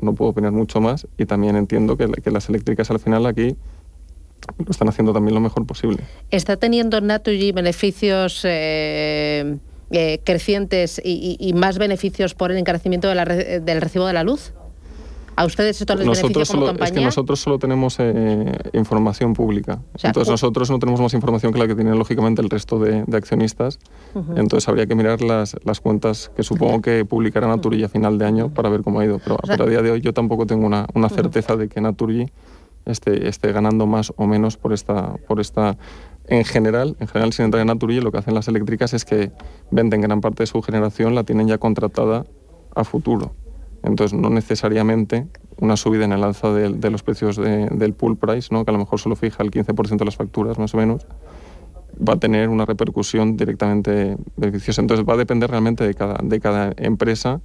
[0.00, 3.56] no puedo opinar mucho más, y también entiendo que, que las eléctricas al final aquí
[4.58, 5.98] lo están haciendo también lo mejor posible.
[6.30, 9.58] ¿Está teniendo Naturgy beneficios eh,
[10.24, 14.52] crecientes y, más beneficios por el encarecimiento del recibo de la luz?
[15.36, 19.80] ¿A ustedes esto les nosotros como solo, Es que nosotros solo tenemos eh, información pública.
[20.02, 23.78] Entonces nosotros no tenemos más información que la que tienen lógicamente el resto de, accionistas.
[24.36, 28.26] Entonces habría que mirar las, las cuentas que supongo que publicará Naturgy a final de
[28.26, 29.18] año para ver cómo ha ido.
[29.18, 32.26] Pero, a día de hoy yo tampoco tengo una, una certeza de que Naturgy
[32.84, 35.76] esté, esté ganando más o menos por esta, por esta
[36.26, 39.32] en general, en general sin entrar en Naturgy, lo que hacen las eléctricas es que
[39.70, 42.24] venden gran parte de su generación, la tienen ya contratada
[42.74, 43.34] a futuro.
[43.84, 45.26] Entonces, no necesariamente
[45.58, 48.64] una subida en el alza de, los precios del pool price, ¿no?
[48.64, 51.06] que a lo mejor solo fija el 15% de las facturas más o menos,
[51.96, 54.80] va a tener una repercusión directamente beneficiosa.
[54.80, 57.40] Entonces, va a depender realmente de cada, de cada empresa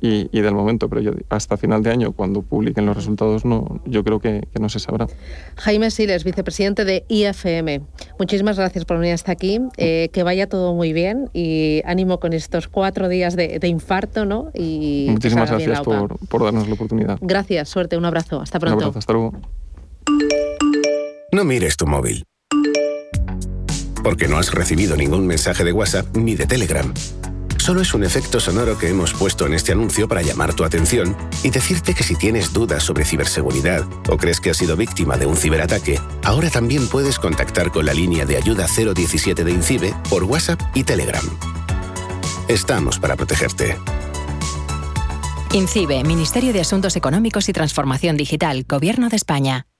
[0.00, 4.20] y, del momento, pero hasta final de año, cuando publiquen los resultados, no, yo creo
[4.20, 5.06] que, no se sabrá.
[5.56, 7.82] Jaime Siles, vicepresidente de IFM,
[8.18, 12.32] muchísimas gracias por venir hasta aquí, eh, que vaya todo muy bien y ánimo con
[12.32, 14.50] estos cuatro días de, infarto, ¿no?
[14.54, 17.18] Y muchísimas gracias por, por, darnos la oportunidad.
[17.20, 18.76] Gracias, suerte, un abrazo, hasta pronto.
[18.76, 19.32] Un abrazo, hasta luego.
[21.32, 22.24] No mires tu móvil.
[24.02, 26.94] Porque no has recibido ningún mensaje de WhatsApp ni de Telegram.
[27.66, 31.16] Solo es un efecto sonoro que hemos puesto en este anuncio para llamar tu atención
[31.42, 35.26] y decirte que si tienes dudas sobre ciberseguridad o crees que has sido víctima de
[35.26, 40.22] un ciberataque, ahora también puedes contactar con la línea de ayuda 017 de INCIBE por
[40.22, 41.24] WhatsApp y Telegram.
[42.46, 43.76] Estamos para protegerte.
[45.52, 49.66] INCIBE, Ministerio de Asuntos Económicos y Transformación Digital, Gobierno de España.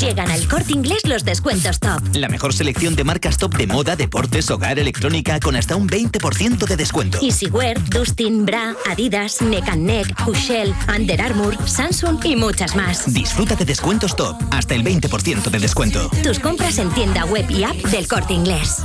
[0.00, 2.00] Llegan al corte inglés los descuentos top.
[2.14, 6.66] La mejor selección de marcas top de moda, deportes, hogar, electrónica con hasta un 20%
[6.66, 7.18] de descuento.
[7.20, 13.12] Easywear, Dustin, Bra, Adidas, Neck Neck, Hushell, Under Armour, Samsung y muchas más.
[13.12, 16.08] Disfruta de descuentos top, hasta el 20% de descuento.
[16.22, 18.84] Tus compras en tienda web y app del corte inglés.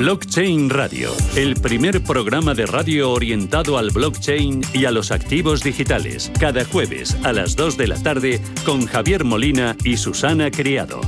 [0.00, 6.32] Blockchain Radio, el primer programa de radio orientado al blockchain y a los activos digitales,
[6.40, 11.02] cada jueves a las 2 de la tarde con Javier Molina y Susana Criado.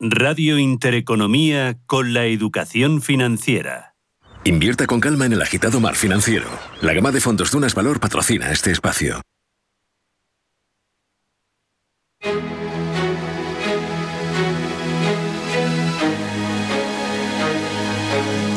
[0.00, 3.94] Radio Intereconomía con la educación financiera.
[4.44, 6.48] Invierta con calma en el agitado mar financiero.
[6.80, 9.20] La gama de fondos Dunas Valor patrocina este espacio.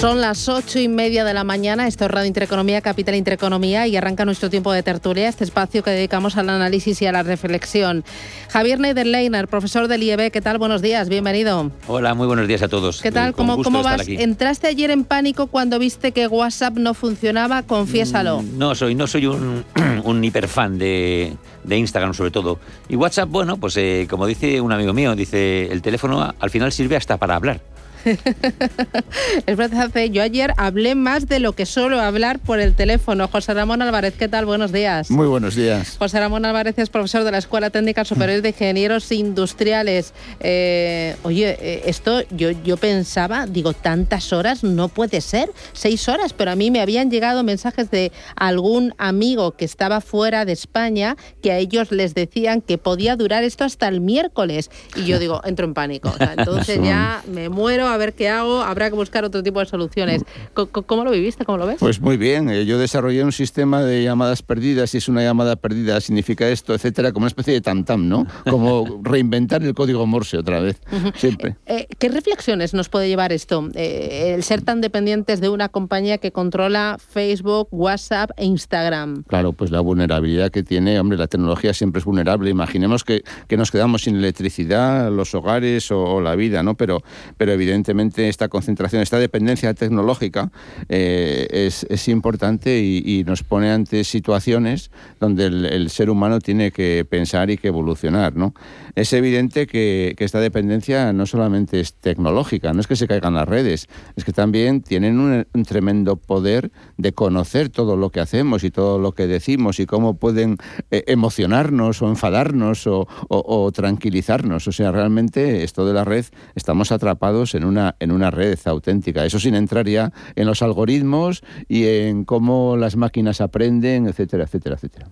[0.00, 3.96] Son las ocho y media de la mañana, esto es Radio Intereconomía, Capital Intereconomía y
[3.96, 8.04] arranca nuestro tiempo de tertulia, este espacio que dedicamos al análisis y a la reflexión.
[8.50, 10.58] Javier Neiderleiner, profesor del IEB, ¿qué tal?
[10.58, 11.70] Buenos días, bienvenido.
[11.88, 13.00] Hola, muy buenos días a todos.
[13.00, 13.32] ¿Qué tal?
[13.32, 14.02] Con ¿Cómo, vas?
[14.02, 14.16] aquí.
[14.18, 17.62] ¿Entraste ayer en pánico cuando viste que WhatsApp no funcionaba?
[17.62, 18.42] Confiésalo.
[18.42, 19.64] Mm, No soy, no soy un,
[20.04, 21.32] un hiperfan de,
[21.64, 22.60] de Instagram sobre todo.
[22.90, 26.70] Y WhatsApp, bueno, pues eh, como dice un amigo mío, dice, el teléfono al final
[26.70, 27.60] sirve hasta para hablar.
[29.46, 33.28] Es verdad, yo ayer hablé más de lo que suelo hablar por el teléfono.
[33.28, 34.46] José Ramón Álvarez, ¿qué tal?
[34.46, 35.10] Buenos días.
[35.10, 35.96] Muy buenos días.
[35.98, 40.12] José Ramón Álvarez es profesor de la Escuela Técnica Superior de Ingenieros Industriales.
[40.40, 46.32] Eh, oye, eh, esto yo, yo pensaba, digo, tantas horas no puede ser, seis horas,
[46.32, 51.16] pero a mí me habían llegado mensajes de algún amigo que estaba fuera de España
[51.42, 54.70] que a ellos les decían que podía durar esto hasta el miércoles.
[54.94, 56.10] Y yo digo, entro en pánico.
[56.10, 59.60] O sea, entonces ya me muero a ver qué hago, habrá que buscar otro tipo
[59.60, 60.22] de soluciones.
[60.54, 61.44] Co- ¿Cómo lo viviste?
[61.44, 61.76] ¿Cómo lo ves?
[61.80, 65.56] Pues muy bien, eh, yo desarrollé un sistema de llamadas perdidas, si es una llamada
[65.56, 68.26] perdida significa esto, etcétera, como una especie de tam-tam, ¿no?
[68.48, 70.80] Como reinventar el código Morse otra vez,
[71.16, 71.56] siempre.
[71.66, 73.68] Eh, ¿Qué reflexiones nos puede llevar esto?
[73.74, 79.24] Eh, el ser tan dependientes de una compañía que controla Facebook, WhatsApp e Instagram.
[79.24, 82.50] Claro, pues la vulnerabilidad que tiene, hombre, la tecnología siempre es vulnerable.
[82.50, 86.74] Imaginemos que, que nos quedamos sin electricidad, los hogares o, o la vida, ¿no?
[86.76, 87.02] Pero,
[87.36, 87.85] pero evidentemente
[88.28, 90.50] esta concentración, esta dependencia tecnológica
[90.88, 96.38] eh, es, es importante y, y nos pone ante situaciones donde el, el ser humano
[96.40, 98.54] tiene que pensar y que evolucionar, ¿no?
[98.94, 103.34] Es evidente que, que esta dependencia no solamente es tecnológica, no es que se caigan
[103.34, 108.20] las redes, es que también tienen un, un tremendo poder de conocer todo lo que
[108.20, 110.56] hacemos y todo lo que decimos y cómo pueden
[110.90, 114.66] eh, emocionarnos o enfadarnos o, o- o tranquilizarnos.
[114.66, 119.24] O sea, realmente esto de la red, estamos atrapados en una, en una red auténtica.
[119.24, 124.76] Eso sin entrar ya en los algoritmos y en cómo las máquinas aprenden, etcétera, etcétera,
[124.76, 125.08] etcétera.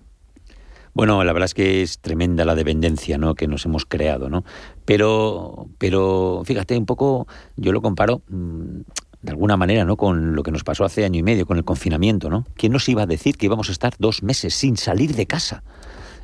[0.95, 3.35] Bueno, la verdad es que es tremenda la dependencia ¿no?
[3.35, 4.45] que nos hemos creado, ¿no?
[4.85, 8.79] Pero, pero fíjate, un poco, yo lo comparo mm,
[9.21, 9.97] de alguna manera, ¿no?
[9.97, 12.45] Con lo que nos pasó hace año y medio, con el confinamiento, ¿no?
[12.55, 15.63] ¿Quién nos iba a decir que íbamos a estar dos meses sin salir de casa?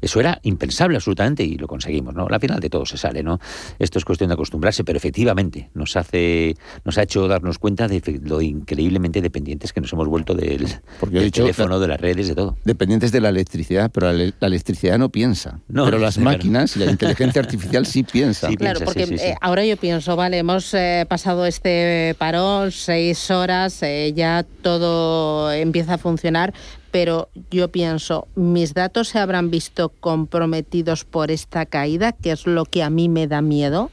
[0.01, 2.27] Eso era impensable absolutamente y lo conseguimos, ¿no?
[2.27, 3.39] Al final de todo se sale, ¿no?
[3.79, 8.01] Esto es cuestión de acostumbrarse, pero efectivamente nos hace, nos ha hecho darnos cuenta de
[8.23, 10.67] lo increíblemente dependientes que nos hemos vuelto del,
[10.99, 12.57] Porque he del dicho, teléfono, de las redes, de todo.
[12.63, 15.59] Dependientes de la electricidad, pero la, la electricidad no piensa.
[15.67, 18.49] No, pero no, las máquinas y la inteligencia artificial sí piensa.
[18.55, 24.13] Claro, porque eh, ahora yo pienso, vale, hemos eh, pasado este parón, seis horas, eh,
[24.15, 26.53] ya todo empieza a funcionar,
[26.91, 32.65] pero yo pienso, mis datos se habrán visto comprometidos por esta caída, que es lo
[32.65, 33.89] que a mí me da miedo.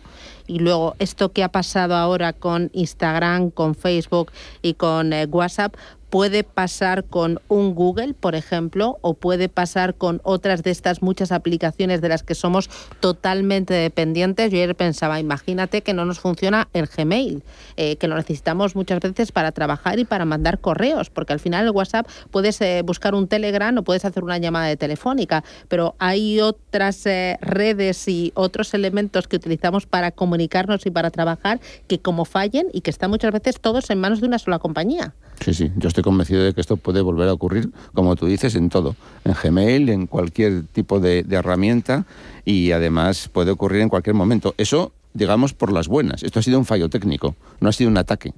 [0.48, 4.32] Y luego esto que ha pasado ahora con Instagram, con Facebook
[4.62, 5.76] y con eh, WhatsApp,
[6.11, 11.33] puede pasar con un Google, por ejemplo, o puede pasar con otras de estas muchas
[11.33, 14.51] aplicaciones de las que somos totalmente dependientes.
[14.51, 17.42] Yo ayer pensaba, imagínate que no nos funciona el Gmail,
[17.77, 21.67] eh, que lo necesitamos muchas veces para trabajar y para mandar correos, porque al final
[21.67, 25.94] el WhatsApp puedes eh, buscar un Telegram o puedes hacer una llamada de telefónica, pero
[25.98, 31.98] hay otras eh, redes y otros elementos que utilizamos para comunicarnos y para trabajar que
[31.98, 35.15] como fallen y que están muchas veces todos en manos de una sola compañía.
[35.44, 38.27] Sí, sí, yo estoy estoy convencido de que esto puede volver a ocurrir, como tú
[38.27, 38.94] dices, en todo,
[39.25, 42.05] en Gmail, en cualquier tipo de, de herramienta
[42.44, 44.55] y además puede ocurrir en cualquier momento.
[44.59, 46.23] Eso, digamos, por las buenas.
[46.23, 48.33] Esto ha sido un fallo técnico, no ha sido un ataque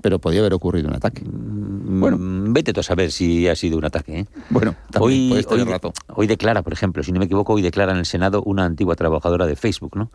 [0.00, 1.22] pero podía haber ocurrido un ataque.
[1.26, 4.20] Bueno, vete tú a saber si ha sido un ataque.
[4.20, 4.26] ¿eh?
[4.50, 5.44] Bueno, hoy,
[6.14, 8.94] hoy declara, por ejemplo, si no me equivoco, hoy declara en el Senado una antigua
[8.94, 10.10] trabajadora de Facebook, ¿no?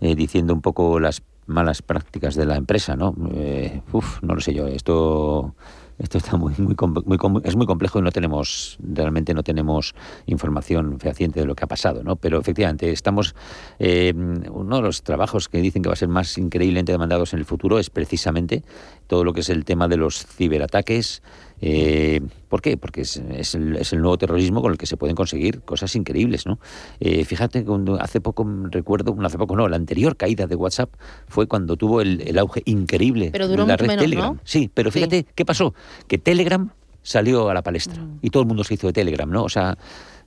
[0.00, 3.14] Eh, diciendo un poco las malas prácticas de la empresa, ¿no?
[3.34, 4.66] Eh, uf, no lo sé yo.
[4.66, 5.54] Esto
[5.98, 6.74] esto está muy, muy,
[7.04, 9.94] muy es muy complejo y no tenemos, realmente no tenemos
[10.26, 12.16] información fehaciente de lo que ha pasado, ¿no?
[12.16, 13.34] Pero efectivamente, estamos,
[13.78, 17.38] eh, uno de los trabajos que dicen que va a ser más increíblemente demandados en
[17.38, 18.64] el futuro es precisamente
[19.06, 21.22] todo lo que es el tema de los ciberataques.
[21.60, 22.76] Eh, ¿Por qué?
[22.76, 25.94] Porque es, es el, es el nuevo terrorismo con el que se pueden conseguir cosas
[25.96, 26.58] increíbles, ¿no?
[27.00, 30.90] Eh, fíjate, cuando hace poco recuerdo, no hace poco no, la anterior caída de WhatsApp
[31.26, 34.34] fue cuando tuvo el, el auge increíble Pero duró la red menos, Telegram.
[34.34, 34.40] ¿no?
[34.44, 34.98] Sí, pero Sí.
[34.98, 35.74] fíjate, ¿qué pasó?
[36.06, 36.70] Que Telegram
[37.02, 38.18] salió a la palestra Mm.
[38.22, 39.44] y todo el mundo se hizo de Telegram, ¿no?
[39.44, 39.78] O sea,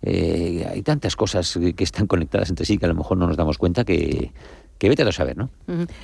[0.02, 3.36] eh, hay tantas cosas que están conectadas entre sí que a lo mejor no nos
[3.38, 4.32] damos cuenta que,
[4.78, 5.50] que vete a saber, ¿no?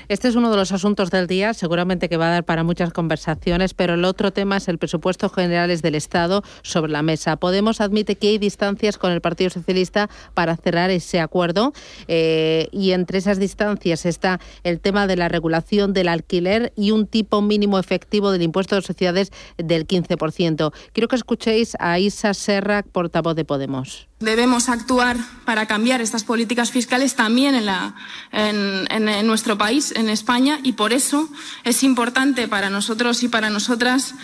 [0.08, 2.92] Este es uno de los asuntos del día, seguramente que va a dar para muchas
[2.92, 7.36] conversaciones, pero el otro tema es el presupuesto generales del Estado sobre la mesa.
[7.38, 11.74] Podemos admite que hay distancias con el Partido Socialista para cerrar ese acuerdo
[12.08, 17.08] eh, y entre esas distancias está el tema de la regulación del alquiler y un
[17.08, 20.74] tipo mínimo efectivo del impuesto de sociedades del 15%.
[20.94, 24.08] Quiero que escuchéis a Isa Serra, portavoz de Podemos.
[24.24, 27.94] Debemos actuar para cambiar estas políticas fiscales también en, la,
[28.32, 31.30] en, en- nuestro país, en España, y por eso
[31.66, 34.16] es importante para nosotros y para nosotras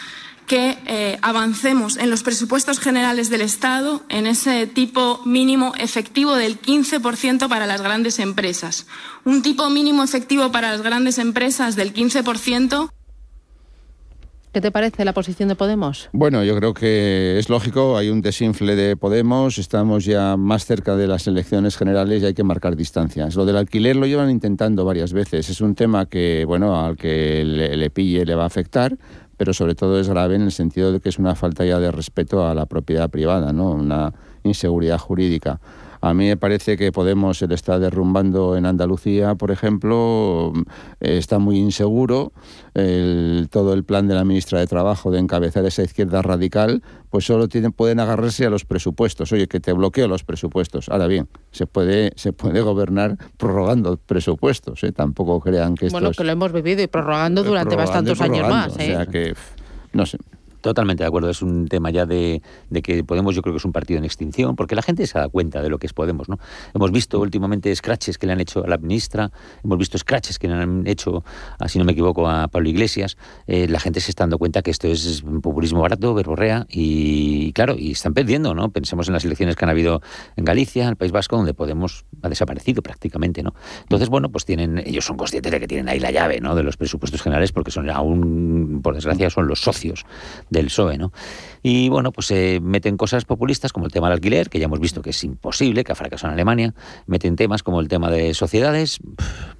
[0.48, 6.60] que eh, avancemos en los presupuestos generales del Estado en ese tipo mínimo efectivo del
[6.62, 8.88] 15% para las grandes empresas.
[9.26, 12.90] Un tipo mínimo efectivo para las grandes empresas del 15%.
[14.60, 16.10] ¿Qué te parece la posición de Podemos?
[16.12, 20.98] Bueno, yo creo que es lógico, hay un desinfle de Podemos, estamos ya más cerca
[20.98, 23.38] de las elecciones generales y hay que marcar distancias.
[23.38, 27.46] Lo del alquiler lo llevan intentando varias veces, es un tema que, bueno, al que
[27.46, 28.98] le, le pille le va a afectar,
[29.38, 31.90] pero sobre todo es grave en el sentido de que es una falta ya de
[31.90, 33.72] respeto a la propiedad privada, ¿no?
[33.72, 35.62] Una inseguridad jurídica.
[36.02, 40.54] A mí me parece que Podemos se le está derrumbando en Andalucía, por ejemplo,
[41.02, 42.32] eh, está muy inseguro.
[42.74, 47.26] El- todo el plan de la ministra de Trabajo de encabezar esa izquierda radical, pues
[47.26, 49.32] solo tienen, pueden agarrarse a los presupuestos.
[49.34, 50.88] Oye, que te bloqueo los presupuestos.
[50.90, 54.84] Ahora bien, se puede, se puede gobernar prorrogando presupuestos.
[54.84, 54.92] ¿eh?
[54.92, 58.14] Tampoco crean que esto Bueno, es que lo hemos vivido y prorrogando durante prorrogando y
[58.16, 58.80] bastantes años más.
[58.80, 58.92] ¿eh?
[58.94, 59.34] O sea que,
[59.94, 60.18] no sé.
[60.62, 63.66] Totalmente de acuerdo, es un tema ya de, de que Podemos yo creo que es
[63.66, 66.30] un partido en extinción, porque la gente se da cuenta de lo que es Podemos,
[66.30, 66.38] ¿no?
[66.74, 69.32] Hemos visto últimamente scratches que le han hecho a la ministra,
[69.64, 71.24] hemos visto scratches que le han hecho,
[71.60, 74.62] a, si no me equivoco, a Pablo Iglesias, Eh, la gente se está dando cuenta
[74.62, 78.70] que esto es un populismo barato, verborrea, y claro, y están perdiendo, ¿no?
[78.70, 80.02] Pensemos en las elecciones que han habido
[80.36, 83.54] en Galicia, en el País Vasco, donde Podemos ha desaparecido prácticamente, ¿no?
[83.82, 86.54] Entonces, bueno, pues tienen, ellos son conscientes de que tienen ahí la llave, ¿no?
[86.56, 90.06] De los presupuestos generales, porque son aún, por desgracia, son los socios
[90.50, 91.12] del PSOE, ¿no?
[91.62, 94.80] Y bueno, pues se meten cosas populistas como el tema del alquiler, que ya hemos
[94.80, 96.74] visto que es imposible, que ha fracasado en Alemania,
[97.06, 99.00] meten temas como el tema de sociedades,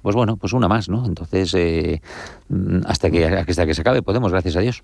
[0.02, 1.04] pues bueno, pues una más, ¿no?
[1.06, 2.00] Entonces, eh,
[2.48, 4.82] mm, hasta que hasta que se acabe Podemos, gracias a Dios.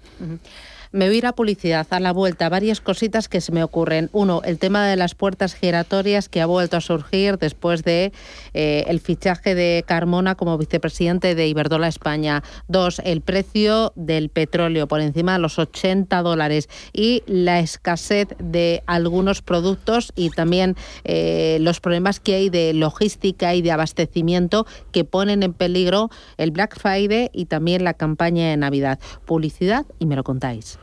[0.92, 4.08] Me voy a ir a publicidad, a la vuelta, varias cositas que se me ocurren.
[4.12, 8.12] Uno, el tema de las puertas giratorias que ha vuelto a surgir después de
[8.54, 12.42] eh, el fichaje de Carmona como vicepresidente de Iberdrola España.
[12.68, 18.82] Dos, el precio del petróleo por encima de los 80 dólares y la escasez de
[18.86, 25.04] algunos productos y también eh, los problemas que hay de logística y de abastecimiento que
[25.04, 28.98] ponen en peligro el Black Friday y también la campaña de Navidad.
[29.24, 30.75] Publicidad y me lo contáis.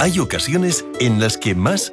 [0.00, 1.92] Hay ocasiones en las que más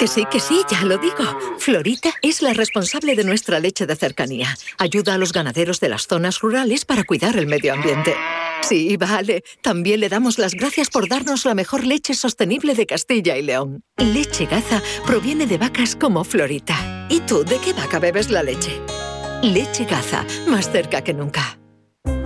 [0.00, 1.38] Que sí, que sí, ya lo digo.
[1.58, 4.56] Florita es la responsable de nuestra leche de cercanía.
[4.78, 8.14] Ayuda a los ganaderos de las zonas rurales para cuidar el medio ambiente.
[8.62, 9.44] Sí, vale.
[9.60, 13.82] También le damos las gracias por darnos la mejor leche sostenible de Castilla y León.
[13.98, 17.06] Leche Gaza proviene de vacas como Florita.
[17.10, 18.80] ¿Y tú de qué vaca bebes la leche?
[19.42, 21.59] Leche Gaza, más cerca que nunca.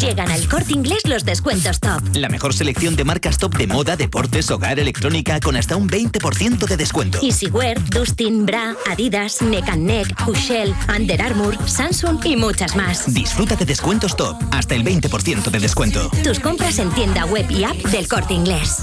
[0.00, 2.00] Llegan al corte inglés los descuentos top.
[2.14, 6.66] La mejor selección de marcas top de moda, deportes, hogar, electrónica con hasta un 20%
[6.66, 7.18] de descuento.
[7.22, 13.12] Easywear, Dustin, Bra, Adidas, Neck Neck, Hushell, Under Armour, Samsung y muchas más.
[13.12, 16.10] Disfruta de descuentos top, hasta el 20% de descuento.
[16.24, 18.82] Tus compras en tienda web y app del corte inglés.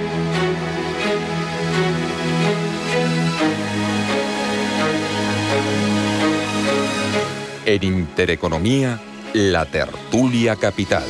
[7.71, 8.99] En Intereconomía,
[9.31, 11.05] la tertulia capital.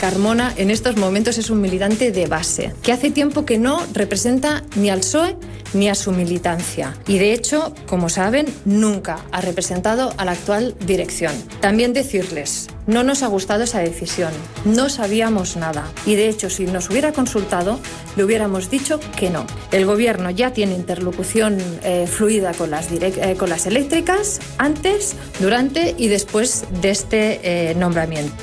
[0.00, 4.62] Carmona en estos momentos es un militante de base, que hace tiempo que no representa
[4.76, 5.36] ni al PSOE
[5.74, 6.94] ni a su militancia.
[7.06, 11.32] Y de hecho, como saben, nunca ha representado a la actual dirección.
[11.60, 14.32] También decirles, no nos ha gustado esa decisión,
[14.64, 15.84] no sabíamos nada.
[16.06, 17.78] Y de hecho, si nos hubiera consultado,
[18.16, 19.46] le hubiéramos dicho que no.
[19.72, 25.94] El gobierno ya tiene interlocución eh, fluida con las, eh, con las eléctricas antes, durante
[25.98, 27.40] y después de este
[27.70, 28.34] eh, nombramiento.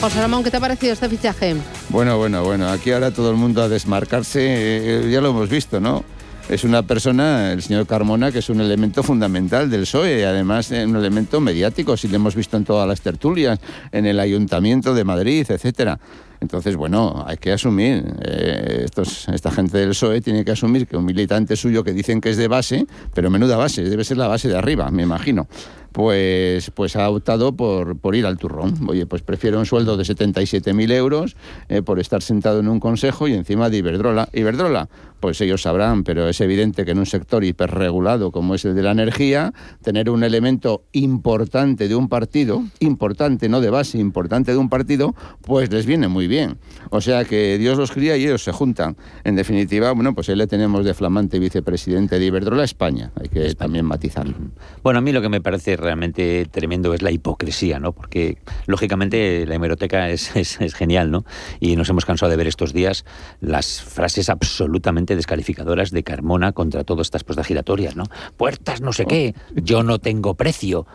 [0.00, 1.56] José Ramón, ¿qué te ha parecido este fichaje?
[1.88, 5.80] Bueno, bueno, bueno, aquí ahora todo el mundo a desmarcarse, eh, ya lo hemos visto,
[5.80, 6.04] ¿no?
[6.48, 10.96] Es una persona, el señor Carmona, que es un elemento fundamental del PSOE, además un
[10.96, 13.58] elemento mediático, si lo hemos visto en todas las tertulias,
[13.90, 15.98] en el Ayuntamiento de Madrid, etcétera.
[16.40, 18.86] Entonces, bueno, hay que asumir, eh,
[19.32, 22.36] esta gente del PSOE tiene que asumir que un militante suyo que dicen que es
[22.36, 25.48] de base, pero menuda base, debe ser la base de arriba, me imagino,
[25.92, 28.74] pues, pues ha optado por, por ir al turrón.
[28.88, 31.36] Oye, pues prefiero un sueldo de 77.000 euros
[31.68, 34.28] eh, por estar sentado en un consejo y encima de Iberdrola.
[34.32, 34.88] Iberdrola,
[35.20, 38.82] pues ellos sabrán, pero es evidente que en un sector hiperregulado como es el de
[38.82, 39.52] la energía,
[39.82, 45.14] tener un elemento importante de un partido, importante, no de base, importante de un partido,
[45.42, 46.58] pues les viene muy bien.
[46.90, 48.96] O sea que Dios los cría y ellos se juntan.
[49.24, 53.12] En definitiva, bueno, pues ahí le tenemos de flamante vicepresidente de Iberdrola España.
[53.20, 54.34] Hay que también matizarlo.
[54.82, 57.92] Bueno, a mí lo que me parece realmente tremendo es la hipocresía, ¿no?
[57.92, 61.24] Porque, lógicamente, la hemeroteca es, es, es genial, ¿no?
[61.60, 63.04] Y nos hemos cansado de ver estos días
[63.40, 68.04] las frases absolutamente descalificadoras de Carmona contra todas estas puertas giratorias, ¿no?
[68.36, 70.86] Puertas no sé qué, yo no tengo precio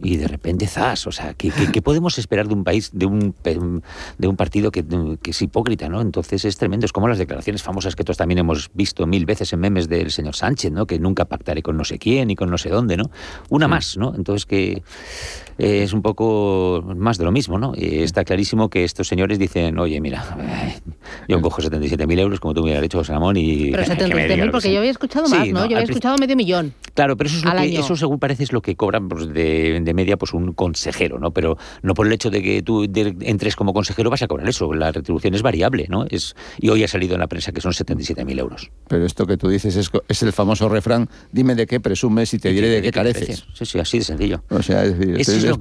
[0.00, 3.06] y de repente zas, o sea, ¿qué, qué, qué podemos esperar de un país, de
[3.06, 3.34] un,
[4.18, 4.84] de un partido que,
[5.22, 6.00] que, es hipócrita, ¿no?
[6.00, 9.52] Entonces es tremendo, es como las declaraciones famosas que todos también hemos visto mil veces
[9.52, 10.86] en memes del señor Sánchez, ¿no?
[10.86, 13.10] Que nunca pactaré con no sé quién y con no sé dónde, ¿no?
[13.48, 13.70] Una Mm.
[13.70, 14.14] más, ¿no?
[14.14, 14.82] Entonces que
[15.58, 17.72] eh, es un poco más de lo mismo, ¿no?
[17.76, 20.78] Y está clarísimo que estos señores dicen, oye, mira, eh,
[21.28, 23.72] yo cojo 77.000 euros, como tú me hubieras dicho, José Ramón, y...
[23.72, 25.60] Pero que me diga 77.000 lo porque que yo había escuchado más, ¿no?
[25.60, 26.74] no, Yo había escuchado medio millón.
[26.94, 27.80] Claro, pero eso es lo que, año.
[27.80, 31.30] eso según parece es lo que cobran pues, de, de media pues un consejero, ¿no?
[31.32, 34.48] Pero no por el hecho de que tú de- entres como consejero vas a cobrar
[34.48, 34.72] eso.
[34.74, 36.04] La retribución es variable, ¿no?
[36.10, 38.70] Es, y hoy ha salido en la prensa que son 77.000 euros.
[38.88, 42.32] Pero esto que tú dices es, co- es el famoso refrán, dime de qué presumes
[42.34, 43.44] y te diré de qué careces.
[43.54, 44.42] Sí, sí, así de sencillo.
[44.50, 45.58] O sea, es decir, Eso estoy es lo lo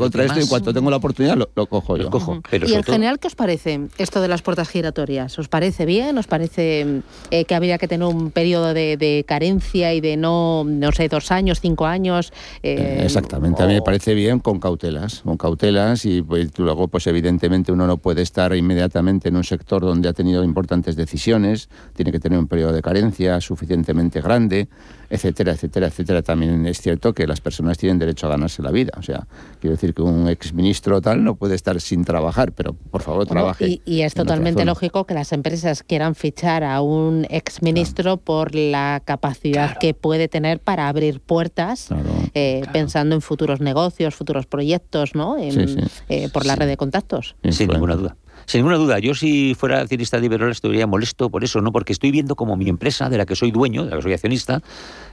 [0.00, 2.10] contra esto y en más- cuanto tengo la oportunidad lo, lo cojo yo.
[2.10, 2.40] cojo.
[2.66, 5.38] y en general, ¿qué os parece esto de las puertas giratorias?
[5.38, 6.18] ¿Os parece bien?
[6.18, 7.00] ¿Os parece
[7.30, 11.08] eh, que habría que tener un periodo de, de carencia y de no, no sé,
[11.08, 12.32] dos años, cinco años?
[12.62, 17.06] eh, Exactamente, a mí me parece bien con cautelas, con cautelas y pues, luego pues
[17.06, 22.12] evidentemente uno no puede estar inmediatamente en un sector donde ha tenido importantes decisiones, tiene
[22.12, 24.68] que tener un periodo de carencia suficientemente grande,
[25.10, 26.22] etcétera, etcétera, etcétera.
[26.22, 29.26] También es cierto que las personas tienen derecho a ganarse la vida, o sea,
[29.60, 33.40] quiero decir que un exministro tal no puede estar sin trabajar, pero por favor Bueno,
[33.42, 33.66] trabaje.
[33.68, 39.00] y, y es totalmente lógico que las empresas quieran fichar a un exministro por la
[39.04, 41.88] capacidad que puede tener para abrir puertas,
[42.34, 45.38] eh, pensando en futuros negocios, futuros proyectos, ¿no?
[45.38, 45.80] En- Sí, sí.
[46.08, 47.34] eh, por la red de contactos.
[47.50, 48.16] Sin ninguna duda.
[48.48, 51.70] Sin ninguna duda, yo si fuera accionista de Iberdrola estaría molesto por eso, ¿no?
[51.70, 54.14] Porque estoy viendo como mi empresa, de la que soy dueño, de la que soy
[54.14, 54.62] accionista,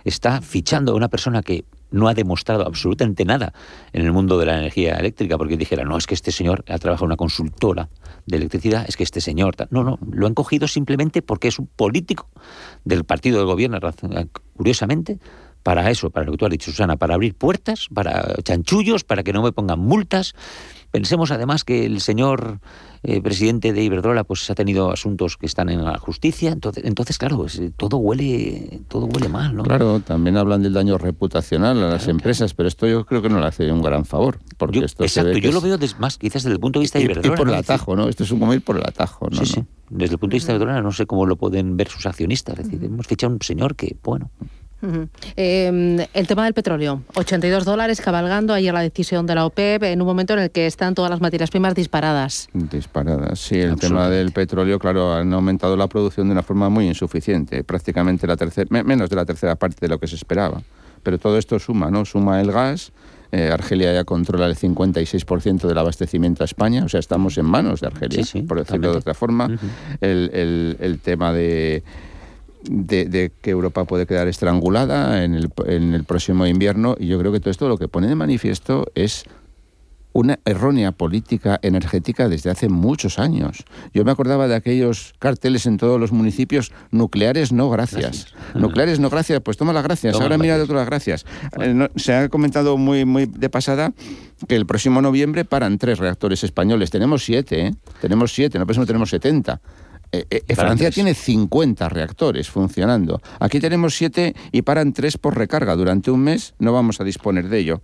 [0.05, 3.51] está fichando a una persona que no ha demostrado absolutamente nada
[3.91, 6.77] en el mundo de la energía eléctrica, porque dijera, no, es que este señor ha
[6.77, 7.89] trabajado en una consultora
[8.25, 9.55] de electricidad, es que este señor...
[9.69, 12.29] No, no, lo han cogido simplemente porque es un político
[12.85, 13.79] del partido del gobierno,
[14.55, 15.19] curiosamente,
[15.61, 19.23] para eso, para lo que tú has dicho, Susana, para abrir puertas, para chanchullos, para
[19.23, 20.35] que no me pongan multas.
[20.91, 22.61] Pensemos además que el señor
[23.07, 27.17] eh, presidente de Iberdrola pues ha tenido asuntos que están en la justicia, entonces, entonces
[27.17, 27.45] claro,
[27.77, 29.63] todo huele todo huele mal, ¿no?
[29.63, 33.39] Claro, también hablan del daño reputacional a las empresas, pero esto yo creo que no
[33.39, 36.53] le hace un gran favor, porque esto exacto, se yo lo veo más quizás desde
[36.53, 37.35] el punto de vista de Iberdrola.
[37.35, 38.09] Y por el atajo, ¿no?
[38.09, 39.45] Esto es un como ir por el atajo, ¿no?
[39.45, 39.63] Sí, sí.
[39.89, 42.57] Desde el punto de vista de Iberdrola no sé cómo lo pueden ver sus accionistas,
[42.59, 44.31] es decir, hemos fichado un señor que, bueno,
[45.35, 50.01] eh, el tema del petróleo, 82 dólares cabalgando ayer la decisión de la OPEP en
[50.01, 52.49] un momento en el que están todas las materias primas disparadas.
[52.53, 53.59] Disparadas, sí.
[53.59, 58.27] El tema del petróleo, claro, han aumentado la producción de una forma muy insuficiente, prácticamente
[58.27, 60.61] la tercera, menos de la tercera parte de lo que se esperaba.
[61.03, 62.03] Pero todo esto suma, ¿no?
[62.05, 62.91] Suma el gas.
[63.31, 67.81] Eh, Argelia ya controla el 56% del abastecimiento a España, o sea, estamos en manos
[67.81, 69.49] de Argelia, por decirlo de otra forma.
[69.99, 71.83] el, el tema de
[72.69, 77.31] de, que Europa puede quedar estrangulada en el, en el próximo invierno y yo creo
[77.31, 79.25] que todo esto lo que pone de manifiesto es
[80.15, 83.65] una errónea política energética desde hace muchos años.
[83.93, 88.33] Yo me acordaba de aquellos carteles en todos los municipios, nucleares no gracias.
[88.55, 90.15] Nucleares no gracias, pues toma las gracias.
[90.15, 91.25] Ahora mira de otras gracias.
[91.59, 93.91] Eh, se ha comentado muy, muy de pasada
[94.47, 96.91] que el próximo noviembre paran tres reactores españoles.
[96.91, 97.75] Tenemos siete, ¿eh?
[97.99, 99.59] Tenemos siete, no tenemos 70.
[100.29, 103.21] Eh, eh, Francia tiene 50 reactores funcionando.
[103.39, 105.75] Aquí tenemos 7 y paran 3 por recarga.
[105.75, 107.81] Durante un mes no vamos a disponer de ello.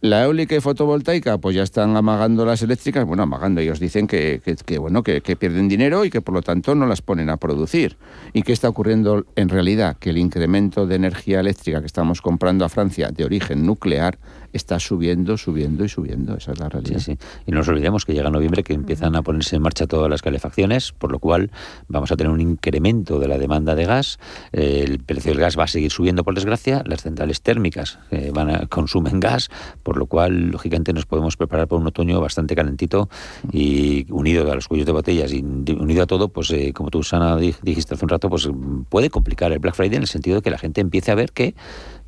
[0.00, 4.40] La eólica y fotovoltaica, pues ya están amagando las eléctricas, bueno, amagando, ellos dicen que,
[4.78, 7.96] bueno, que, pierden dinero y que por lo tanto no las ponen a producir.
[8.32, 9.96] ¿Y qué está ocurriendo en realidad?
[9.98, 14.20] Que el incremento de energía eléctrica que estamos comprando a Francia de origen nuclear
[14.52, 16.36] está subiendo, subiendo y subiendo.
[16.36, 16.98] Esa es la realidad.
[16.98, 17.18] Sí, sí.
[17.46, 20.22] Y no nos olvidemos que llega noviembre que empiezan a ponerse en marcha todas las
[20.22, 21.50] calefacciones, por lo cual
[21.88, 24.18] vamos a tener un incremento de la demanda de gas.
[24.52, 26.82] el precio del gas va a seguir subiendo, por desgracia.
[26.86, 29.50] Las centrales térmicas eh, van a consumen gas,
[29.82, 33.08] por lo cual, lógicamente, nos podemos preparar para un otoño bastante calentito
[33.52, 37.02] y unido a los cuellos de botellas y unido a todo, pues eh, como tú,
[37.02, 38.48] Sana, dijiste hace un rato, pues
[38.88, 41.32] puede complicar el Black Friday en el sentido de que la gente empiece a ver
[41.32, 41.54] que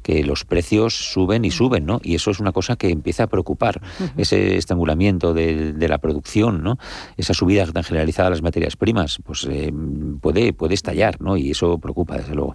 [0.03, 2.01] que los precios suben y suben, ¿no?
[2.03, 3.81] Y eso es una cosa que empieza a preocupar,
[4.17, 6.79] ese estrangulamiento de, la producción, ¿no?
[7.17, 9.73] Esa subida tan generalizada de las materias primas, pues eh,
[10.21, 11.37] puede, puede estallar, ¿no?
[11.37, 12.55] Y eso preocupa, desde luego.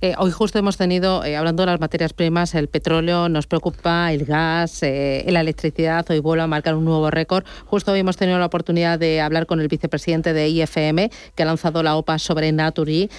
[0.00, 4.12] Eh, hoy justo hemos tenido, eh, hablando de las materias primas, el petróleo, nos preocupa
[4.12, 7.44] el gas, la electricidad, hoy vuelve a marcar un nuevo récord.
[7.66, 11.46] Justo hoy hemos tenido la oportunidad de hablar con el vicepresidente de IFM, que ha
[11.46, 13.10] lanzado la OPA sobre Naturi.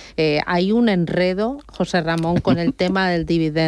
[0.45, 3.64] hay un enredo, José Ramón, con el tema del dividendo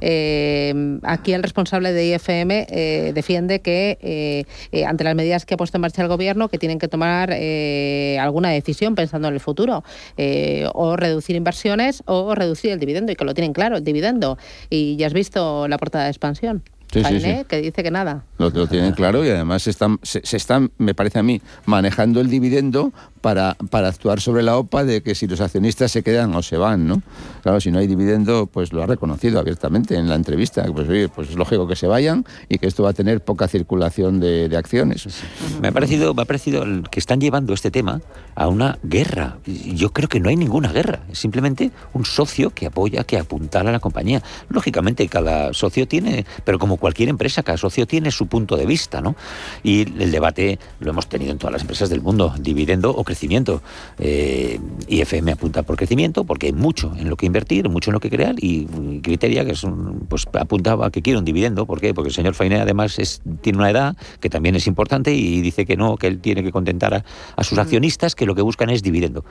[0.00, 3.98] eh, aquí el responsable de IFM eh, defiende que
[4.72, 7.32] eh, ante las medidas que ha puesto en marcha el gobierno, que tienen que tomar
[8.20, 9.84] alguna decisión pensando en el futuro,
[10.74, 14.38] o reducir inversiones o reducir el dividendo, y que lo tienen claro, el dividendo.
[14.70, 16.62] Y ya has visto la portada de expansión.
[16.88, 18.24] Que dice que nada.
[18.38, 22.28] Lo, lo tienen claro y además están, se, están, me parece a mí, manejando el
[22.28, 26.42] dividendo para, para actuar sobre la OPA de que si los accionistas se quedan o
[26.42, 27.02] se van, ¿no?
[27.42, 30.64] Claro, si no hay dividendo, pues lo ha reconocido abiertamente en la entrevista.
[30.72, 33.48] Pues oye, pues es lógico que se vayan y que esto va a tener poca
[33.48, 35.06] circulación de, acciones.
[35.60, 38.00] Me ha parecido, me ha parecido que están llevando este tema
[38.34, 39.38] a una guerra.
[39.44, 43.70] Yo creo que no hay ninguna guerra, es simplemente un socio que apoya, que apuntala
[43.70, 44.22] a la compañía.
[44.48, 49.00] Lógicamente, cada socio tiene, pero como cualquier empresa, cada socio tiene su punto de vista,
[49.00, 49.16] ¿no?
[49.62, 53.62] Y el debate lo hemos tenido en todas las empresas del mundo, dividendo o crecimiento.
[53.98, 58.00] Eh, IFM apunta por crecimiento porque hay mucho en lo que invertir, mucho en lo
[58.00, 58.66] que crear y
[59.02, 61.66] Criteria, que es un, pues apuntaba que quiere un dividendo.
[61.66, 61.94] ¿Por qué?
[61.94, 65.66] Porque el señor Fainé además es, tiene una edad que también es importante y dice
[65.66, 67.04] que no, que él tiene que contentar
[67.36, 69.24] a, sus accionistas que lo que buscan es dividendo.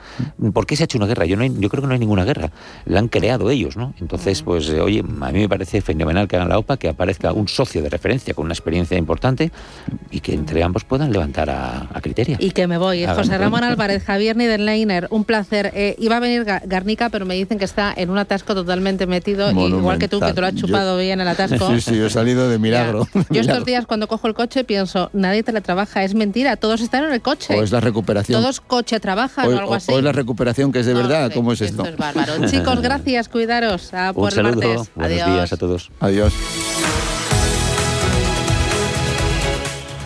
[0.52, 1.26] ¿Por qué se ha hecho una guerra?
[1.26, 2.50] Yo, no yo creo que no hay ninguna guerra.
[2.84, 3.94] La han creado ellos, ¿no?
[4.00, 7.32] Entonces, pues, eh, oye, a mí me parece fenomenal que hagan la OPA, que aparezca
[7.36, 9.50] un socio de referencia con una experiencia importante
[10.10, 12.36] y que entre ambos puedan levantar a, a Criteria.
[12.40, 13.06] Y que me voy.
[13.06, 15.72] José Ramón Álvarez, Javier Niederleiner, un placer.
[15.74, 19.50] Eh, iba a venir Garnica, pero me dicen que está en un atasco totalmente metido,
[19.50, 21.66] igual que tú, que te lo has chupado bien el atasco.
[21.76, 23.06] Sí, sí, he salido de milagro.
[23.28, 26.80] Yo estos días cuando cojo el coche pienso, nadie te la trabaja, es mentira, todos
[26.80, 27.54] están en el coche.
[27.58, 28.40] O es la recuperación.
[28.40, 29.92] Todos coche trabajan o, algo así.
[29.92, 31.82] O es la recuperación que es de verdad, ¿cómo es esto?
[31.82, 32.46] Esto es bárbaro.
[32.50, 33.92] Chicos, gracias, cuidaros.
[33.92, 34.90] A por un saludo, martes.
[34.94, 35.90] buenos días a todos.
[36.00, 36.32] Adiós.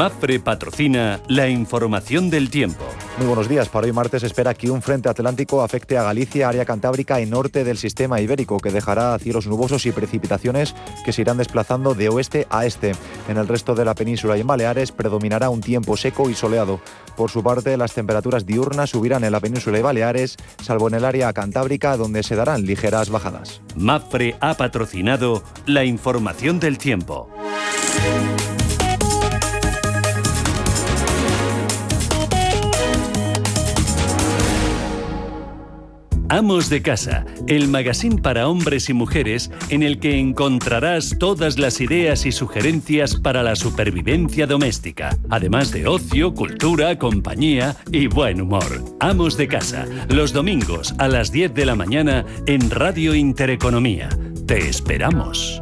[0.00, 2.82] MAPFRE patrocina la información del tiempo.
[3.18, 3.68] Muy buenos días.
[3.68, 7.64] Para hoy martes espera que un frente atlántico afecte a Galicia, área cantábrica y norte
[7.64, 10.74] del sistema ibérico, que dejará cielos nubosos y precipitaciones
[11.04, 12.92] que se irán desplazando de oeste a este.
[13.28, 16.80] En el resto de la península y en Baleares predominará un tiempo seco y soleado.
[17.14, 21.04] Por su parte, las temperaturas diurnas subirán en la península y Baleares, salvo en el
[21.04, 23.60] área cantábrica, donde se darán ligeras bajadas.
[23.76, 27.28] MAPFRE ha patrocinado la información del tiempo.
[36.30, 41.80] Amos de Casa, el magazine para hombres y mujeres en el que encontrarás todas las
[41.80, 48.80] ideas y sugerencias para la supervivencia doméstica, además de ocio, cultura, compañía y buen humor.
[49.00, 54.08] Amos de Casa, los domingos a las 10 de la mañana en Radio Intereconomía.
[54.46, 55.60] Te esperamos.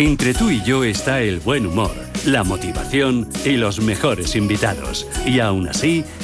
[0.00, 1.90] Entre tú y yo está el buen humor,
[2.24, 5.06] la motivación y los mejores invitados.
[5.26, 6.04] Y aún así,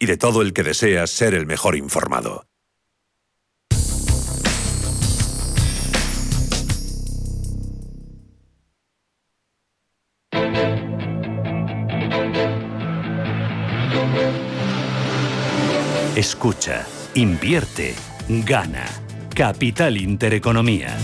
[0.00, 2.46] y de todo el que desea ser el mejor informado.
[16.16, 17.94] Escucha, invierte,
[18.28, 18.84] gana.
[19.34, 20.96] Capital Intereconomía.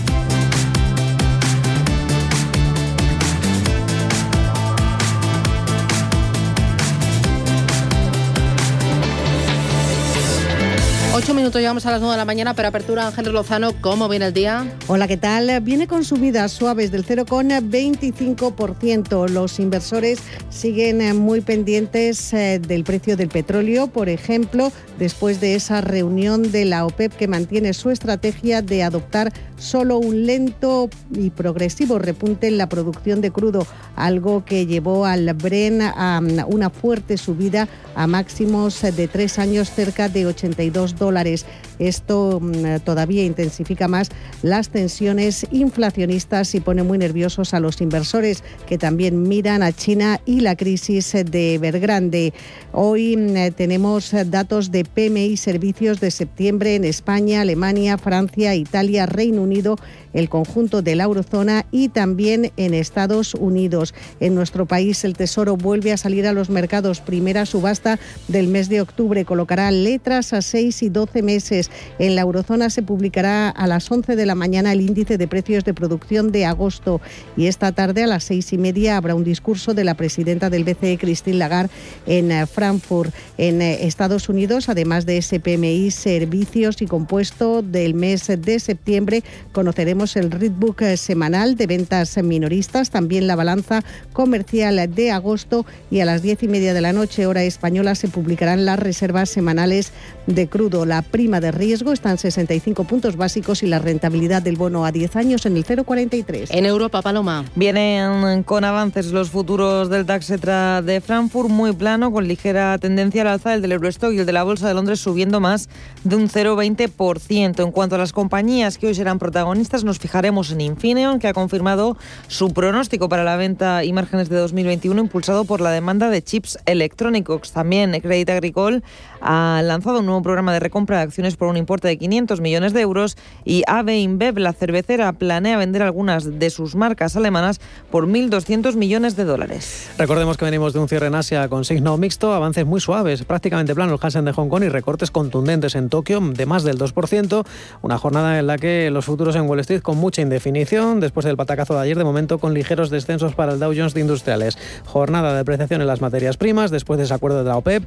[11.17, 14.27] Ocho minutos, llegamos a las nueve de la mañana, pero apertura Ángel Lozano, ¿cómo viene
[14.27, 14.71] el día?
[14.85, 15.61] Hola, ¿qué tal?
[15.61, 19.27] Viene con subidas suaves del 0,25%.
[19.27, 20.19] Los inversores
[20.51, 26.51] siguen eh, muy pendientes eh, del precio del petróleo, por ejemplo, después de esa reunión
[26.51, 32.47] de la OPEP que mantiene su estrategia de adoptar solo un lento y progresivo repunte
[32.47, 37.67] en la producción de crudo, algo que llevó al Bren a mm, una fuerte subida
[37.95, 41.45] a máximos de tres años cerca de 82 dólares
[41.79, 44.09] esto mm, todavía intensifica más
[44.41, 50.19] las tensiones inflacionistas y pone muy nerviosos a los inversores que también miran a China
[50.25, 52.33] y la crisis de Evergrande.
[52.71, 59.41] Hoy mm, tenemos datos de PMI servicios de septiembre en España, Alemania, Francia, Italia, Reino
[59.41, 59.77] Unido
[60.13, 63.93] el conjunto de la eurozona y también en Estados Unidos.
[64.19, 67.01] En nuestro país el Tesoro vuelve a salir a los mercados.
[67.01, 71.71] Primera subasta del mes de octubre colocará letras a 6 y 12 meses.
[71.99, 75.63] En la eurozona se publicará a las 11 de la mañana el índice de precios
[75.63, 77.01] de producción de agosto
[77.35, 80.63] y esta tarde a las seis y media habrá un discurso de la presidenta del
[80.63, 81.71] BCE, Christine Lagarde,
[82.05, 83.13] en eh, Frankfurt.
[83.37, 89.96] En eh, Estados Unidos, además de SPMI, servicios y compuesto del mes de septiembre, conoceremos
[89.97, 93.83] el Readbook eh, semanal de ventas minoristas, también la balanza
[94.13, 98.07] comercial de agosto y a las diez y media de la noche, hora española, se
[98.07, 99.91] publicarán las reservas semanales
[100.27, 100.85] de crudo.
[100.85, 104.91] La prima de riesgo está en 65 puntos básicos y la rentabilidad del bono a
[104.91, 106.49] 10 años en el 0,43.
[106.51, 107.45] En Europa, Paloma.
[107.55, 113.29] Vienen con avances los futuros del DAX de Frankfurt, muy plano, con ligera tendencia al
[113.29, 115.69] alza el del Eurostock y el de la Bolsa de Londres subiendo más
[116.03, 117.63] de un 0,20%.
[117.63, 121.33] En cuanto a las compañías que hoy serán protagonistas, nos fijaremos en Infineon, que ha
[121.33, 126.21] confirmado su pronóstico para la venta y márgenes de 2021 impulsado por la demanda de
[126.21, 127.51] chips electrónicos.
[127.51, 128.83] También Credit Agricole
[129.21, 132.73] ha lanzado un nuevo programa de recompra de acciones por un importe de 500 millones
[132.73, 137.59] de euros y AB InBev, la cervecera, planea vender algunas de sus marcas alemanas
[137.89, 139.89] por 1.200 millones de dólares.
[139.97, 143.73] Recordemos que venimos de un cierre en Asia con signo mixto, avances muy suaves, prácticamente
[143.73, 147.45] plano el Hansen de Hong Kong y recortes contundentes en Tokio de más del 2%,
[147.81, 151.37] una jornada en la que los futuros en Wall Street con mucha indefinición, después del
[151.37, 154.57] patacazo de ayer, de momento con ligeros descensos para el Dow Jones de Industriales.
[154.85, 157.83] Jornada de apreciación en las materias primas, después de ese acuerdo de la OPEP,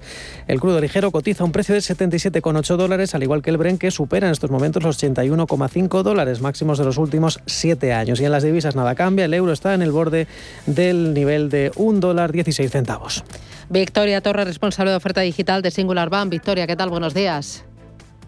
[0.49, 3.91] el crudo ligero cotiza un precio de 77,8 dólares, al igual que el Bren, que
[3.91, 8.21] supera en estos momentos los 81,5 dólares máximos de los últimos siete años.
[8.21, 10.27] Y en las divisas nada cambia, el euro está en el borde
[10.67, 13.25] del nivel de 1 dólar 16 centavos.
[13.69, 16.31] Victoria Torres, responsable de oferta digital de Singular Bank.
[16.31, 16.91] Victoria, ¿qué tal?
[16.91, 17.65] Buenos días.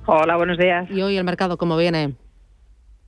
[0.07, 0.91] Hola, buenos días.
[0.91, 2.15] ¿Y hoy el mercado cómo viene?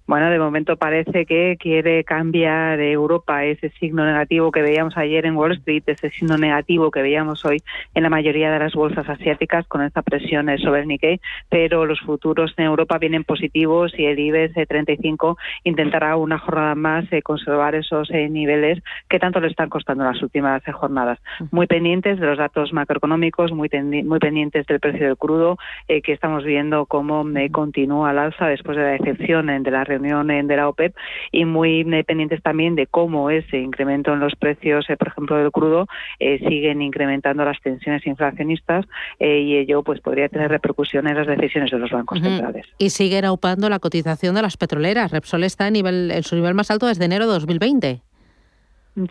[0.06, 5.34] Bueno, de momento parece que quiere cambiar Europa ese signo negativo que veíamos ayer en
[5.34, 7.62] Wall Street, ese signo negativo que veíamos hoy
[7.94, 12.00] en la mayoría de las bolsas asiáticas con esta presión sobre el Nikkei, pero los
[12.00, 17.74] futuros en Europa vienen positivos y el IBEX 35 intentará una jornada más eh, conservar
[17.74, 21.18] esos eh, niveles que tanto le están costando las últimas eh, jornadas.
[21.50, 23.70] Muy pendientes de los datos macroeconómicos, muy,
[24.04, 28.82] muy pendientes del precio del crudo, que estamos viendo cómo continúa al alza después de
[28.82, 30.94] la excepción de la reunión de la OPEP
[31.32, 35.50] y muy pendientes también de cómo ese incremento en los precios, eh, por ejemplo, del
[35.50, 35.86] crudo,
[36.18, 38.86] eh, siguen incrementando las tensiones inflacionistas
[39.18, 42.66] eh, y ello pues podría tener repercusiones en las decisiones de los bancos centrales.
[42.78, 45.12] Y sigue aupando la cotización de las petroleras.
[45.12, 48.03] Repsol está en, nivel, en su nivel más alto desde enero de 2020.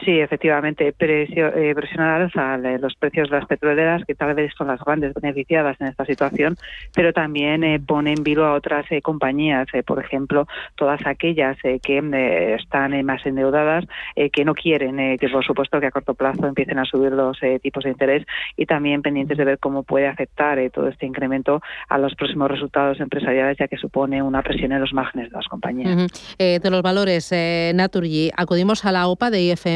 [0.05, 2.31] Sí, efectivamente, precio, eh, presionar
[2.79, 6.55] los precios de las petroleras, que tal vez son las grandes beneficiadas en esta situación,
[6.95, 11.57] pero también eh, pone en vilo a otras eh, compañías, eh, por ejemplo, todas aquellas
[11.61, 13.85] que están más endeudadas,
[14.31, 17.83] que no quieren, que por supuesto que a corto plazo empiecen a subir los tipos
[17.83, 18.25] de interés
[18.55, 22.99] y también pendientes de ver cómo puede afectar todo este incremento a los próximos resultados
[22.99, 26.11] empresariales, ya que supone una presión en los márgenes de las compañías.
[26.37, 27.33] de los valores,
[27.73, 29.72] Naturgy, acudimos a la OPA de IFM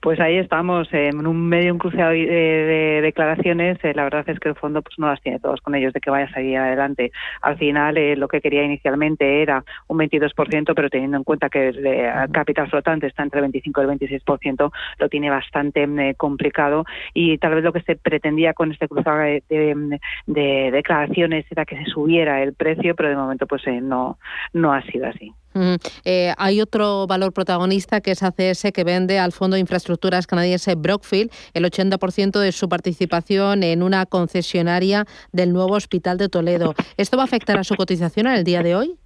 [0.00, 3.78] pues ahí estamos, en un medio encrucijado de, declaraciones.
[3.82, 6.00] Eh, la verdad es que el fondo pues no las tiene todos con ellos de
[6.00, 7.10] que vaya a salir adelante.
[7.42, 11.68] Al final, eh, lo que quería inicialmente era un 22%, pero teniendo en cuenta que
[11.68, 16.84] el eh, capital flotante está entre el 25 y el 26%, lo tiene bastante complicado.
[17.12, 21.86] Y tal vez lo que se pretendía con este cruzado de, declaraciones era que se
[21.86, 24.18] subiera el precio, pero de momento pues no,
[24.52, 25.32] no ha sido así.
[26.04, 30.74] Eh, hay otro valor protagonista que es ACS que vende al Fondo de Infraestructuras canadiense
[30.74, 36.74] Brockfield el 80% de su participación en una concesionaria del nuevo Hospital de Toledo.
[36.96, 38.98] ¿Esto va a afectar a su cotización en el día de hoy?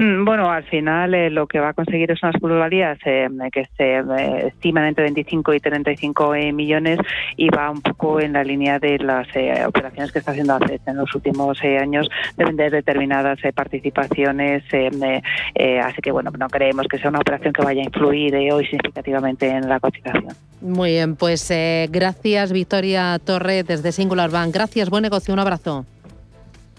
[0.00, 3.66] Mm, bueno, al final eh, lo que va a conseguir son unas plusvalías eh, que
[3.76, 6.98] se eh, estiman entre 25 y 35 millones
[7.36, 9.28] y va un poco en la línea de las
[9.66, 14.64] operaciones que está haciendo ACES en los últimos años de vender determinadas participaciones.
[14.64, 19.48] así que, bueno, no creemos que sea una operación que vaya a influir hoy significativamente
[19.48, 20.34] en la cotización.
[20.62, 21.52] Muy bien, pues
[21.90, 24.54] gracias Victoria Torre desde Singular Bank.
[24.54, 25.84] Gracias, buen negocio, un abrazo.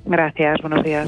[0.05, 1.07] Gracias, buenos días.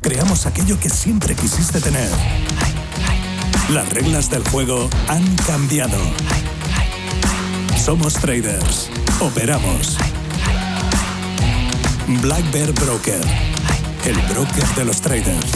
[0.00, 2.08] creamos aquello que siempre quisiste tener.
[3.72, 5.98] Las reglas del juego han cambiado.
[7.76, 8.90] Somos traders.
[9.20, 9.96] Operamos.
[12.22, 13.20] Black Bear Broker.
[14.04, 15.52] El broker de los traders.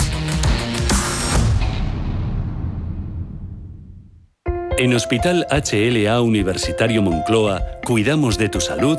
[4.79, 8.99] En Hospital HLA Universitario Moncloa cuidamos de tu salud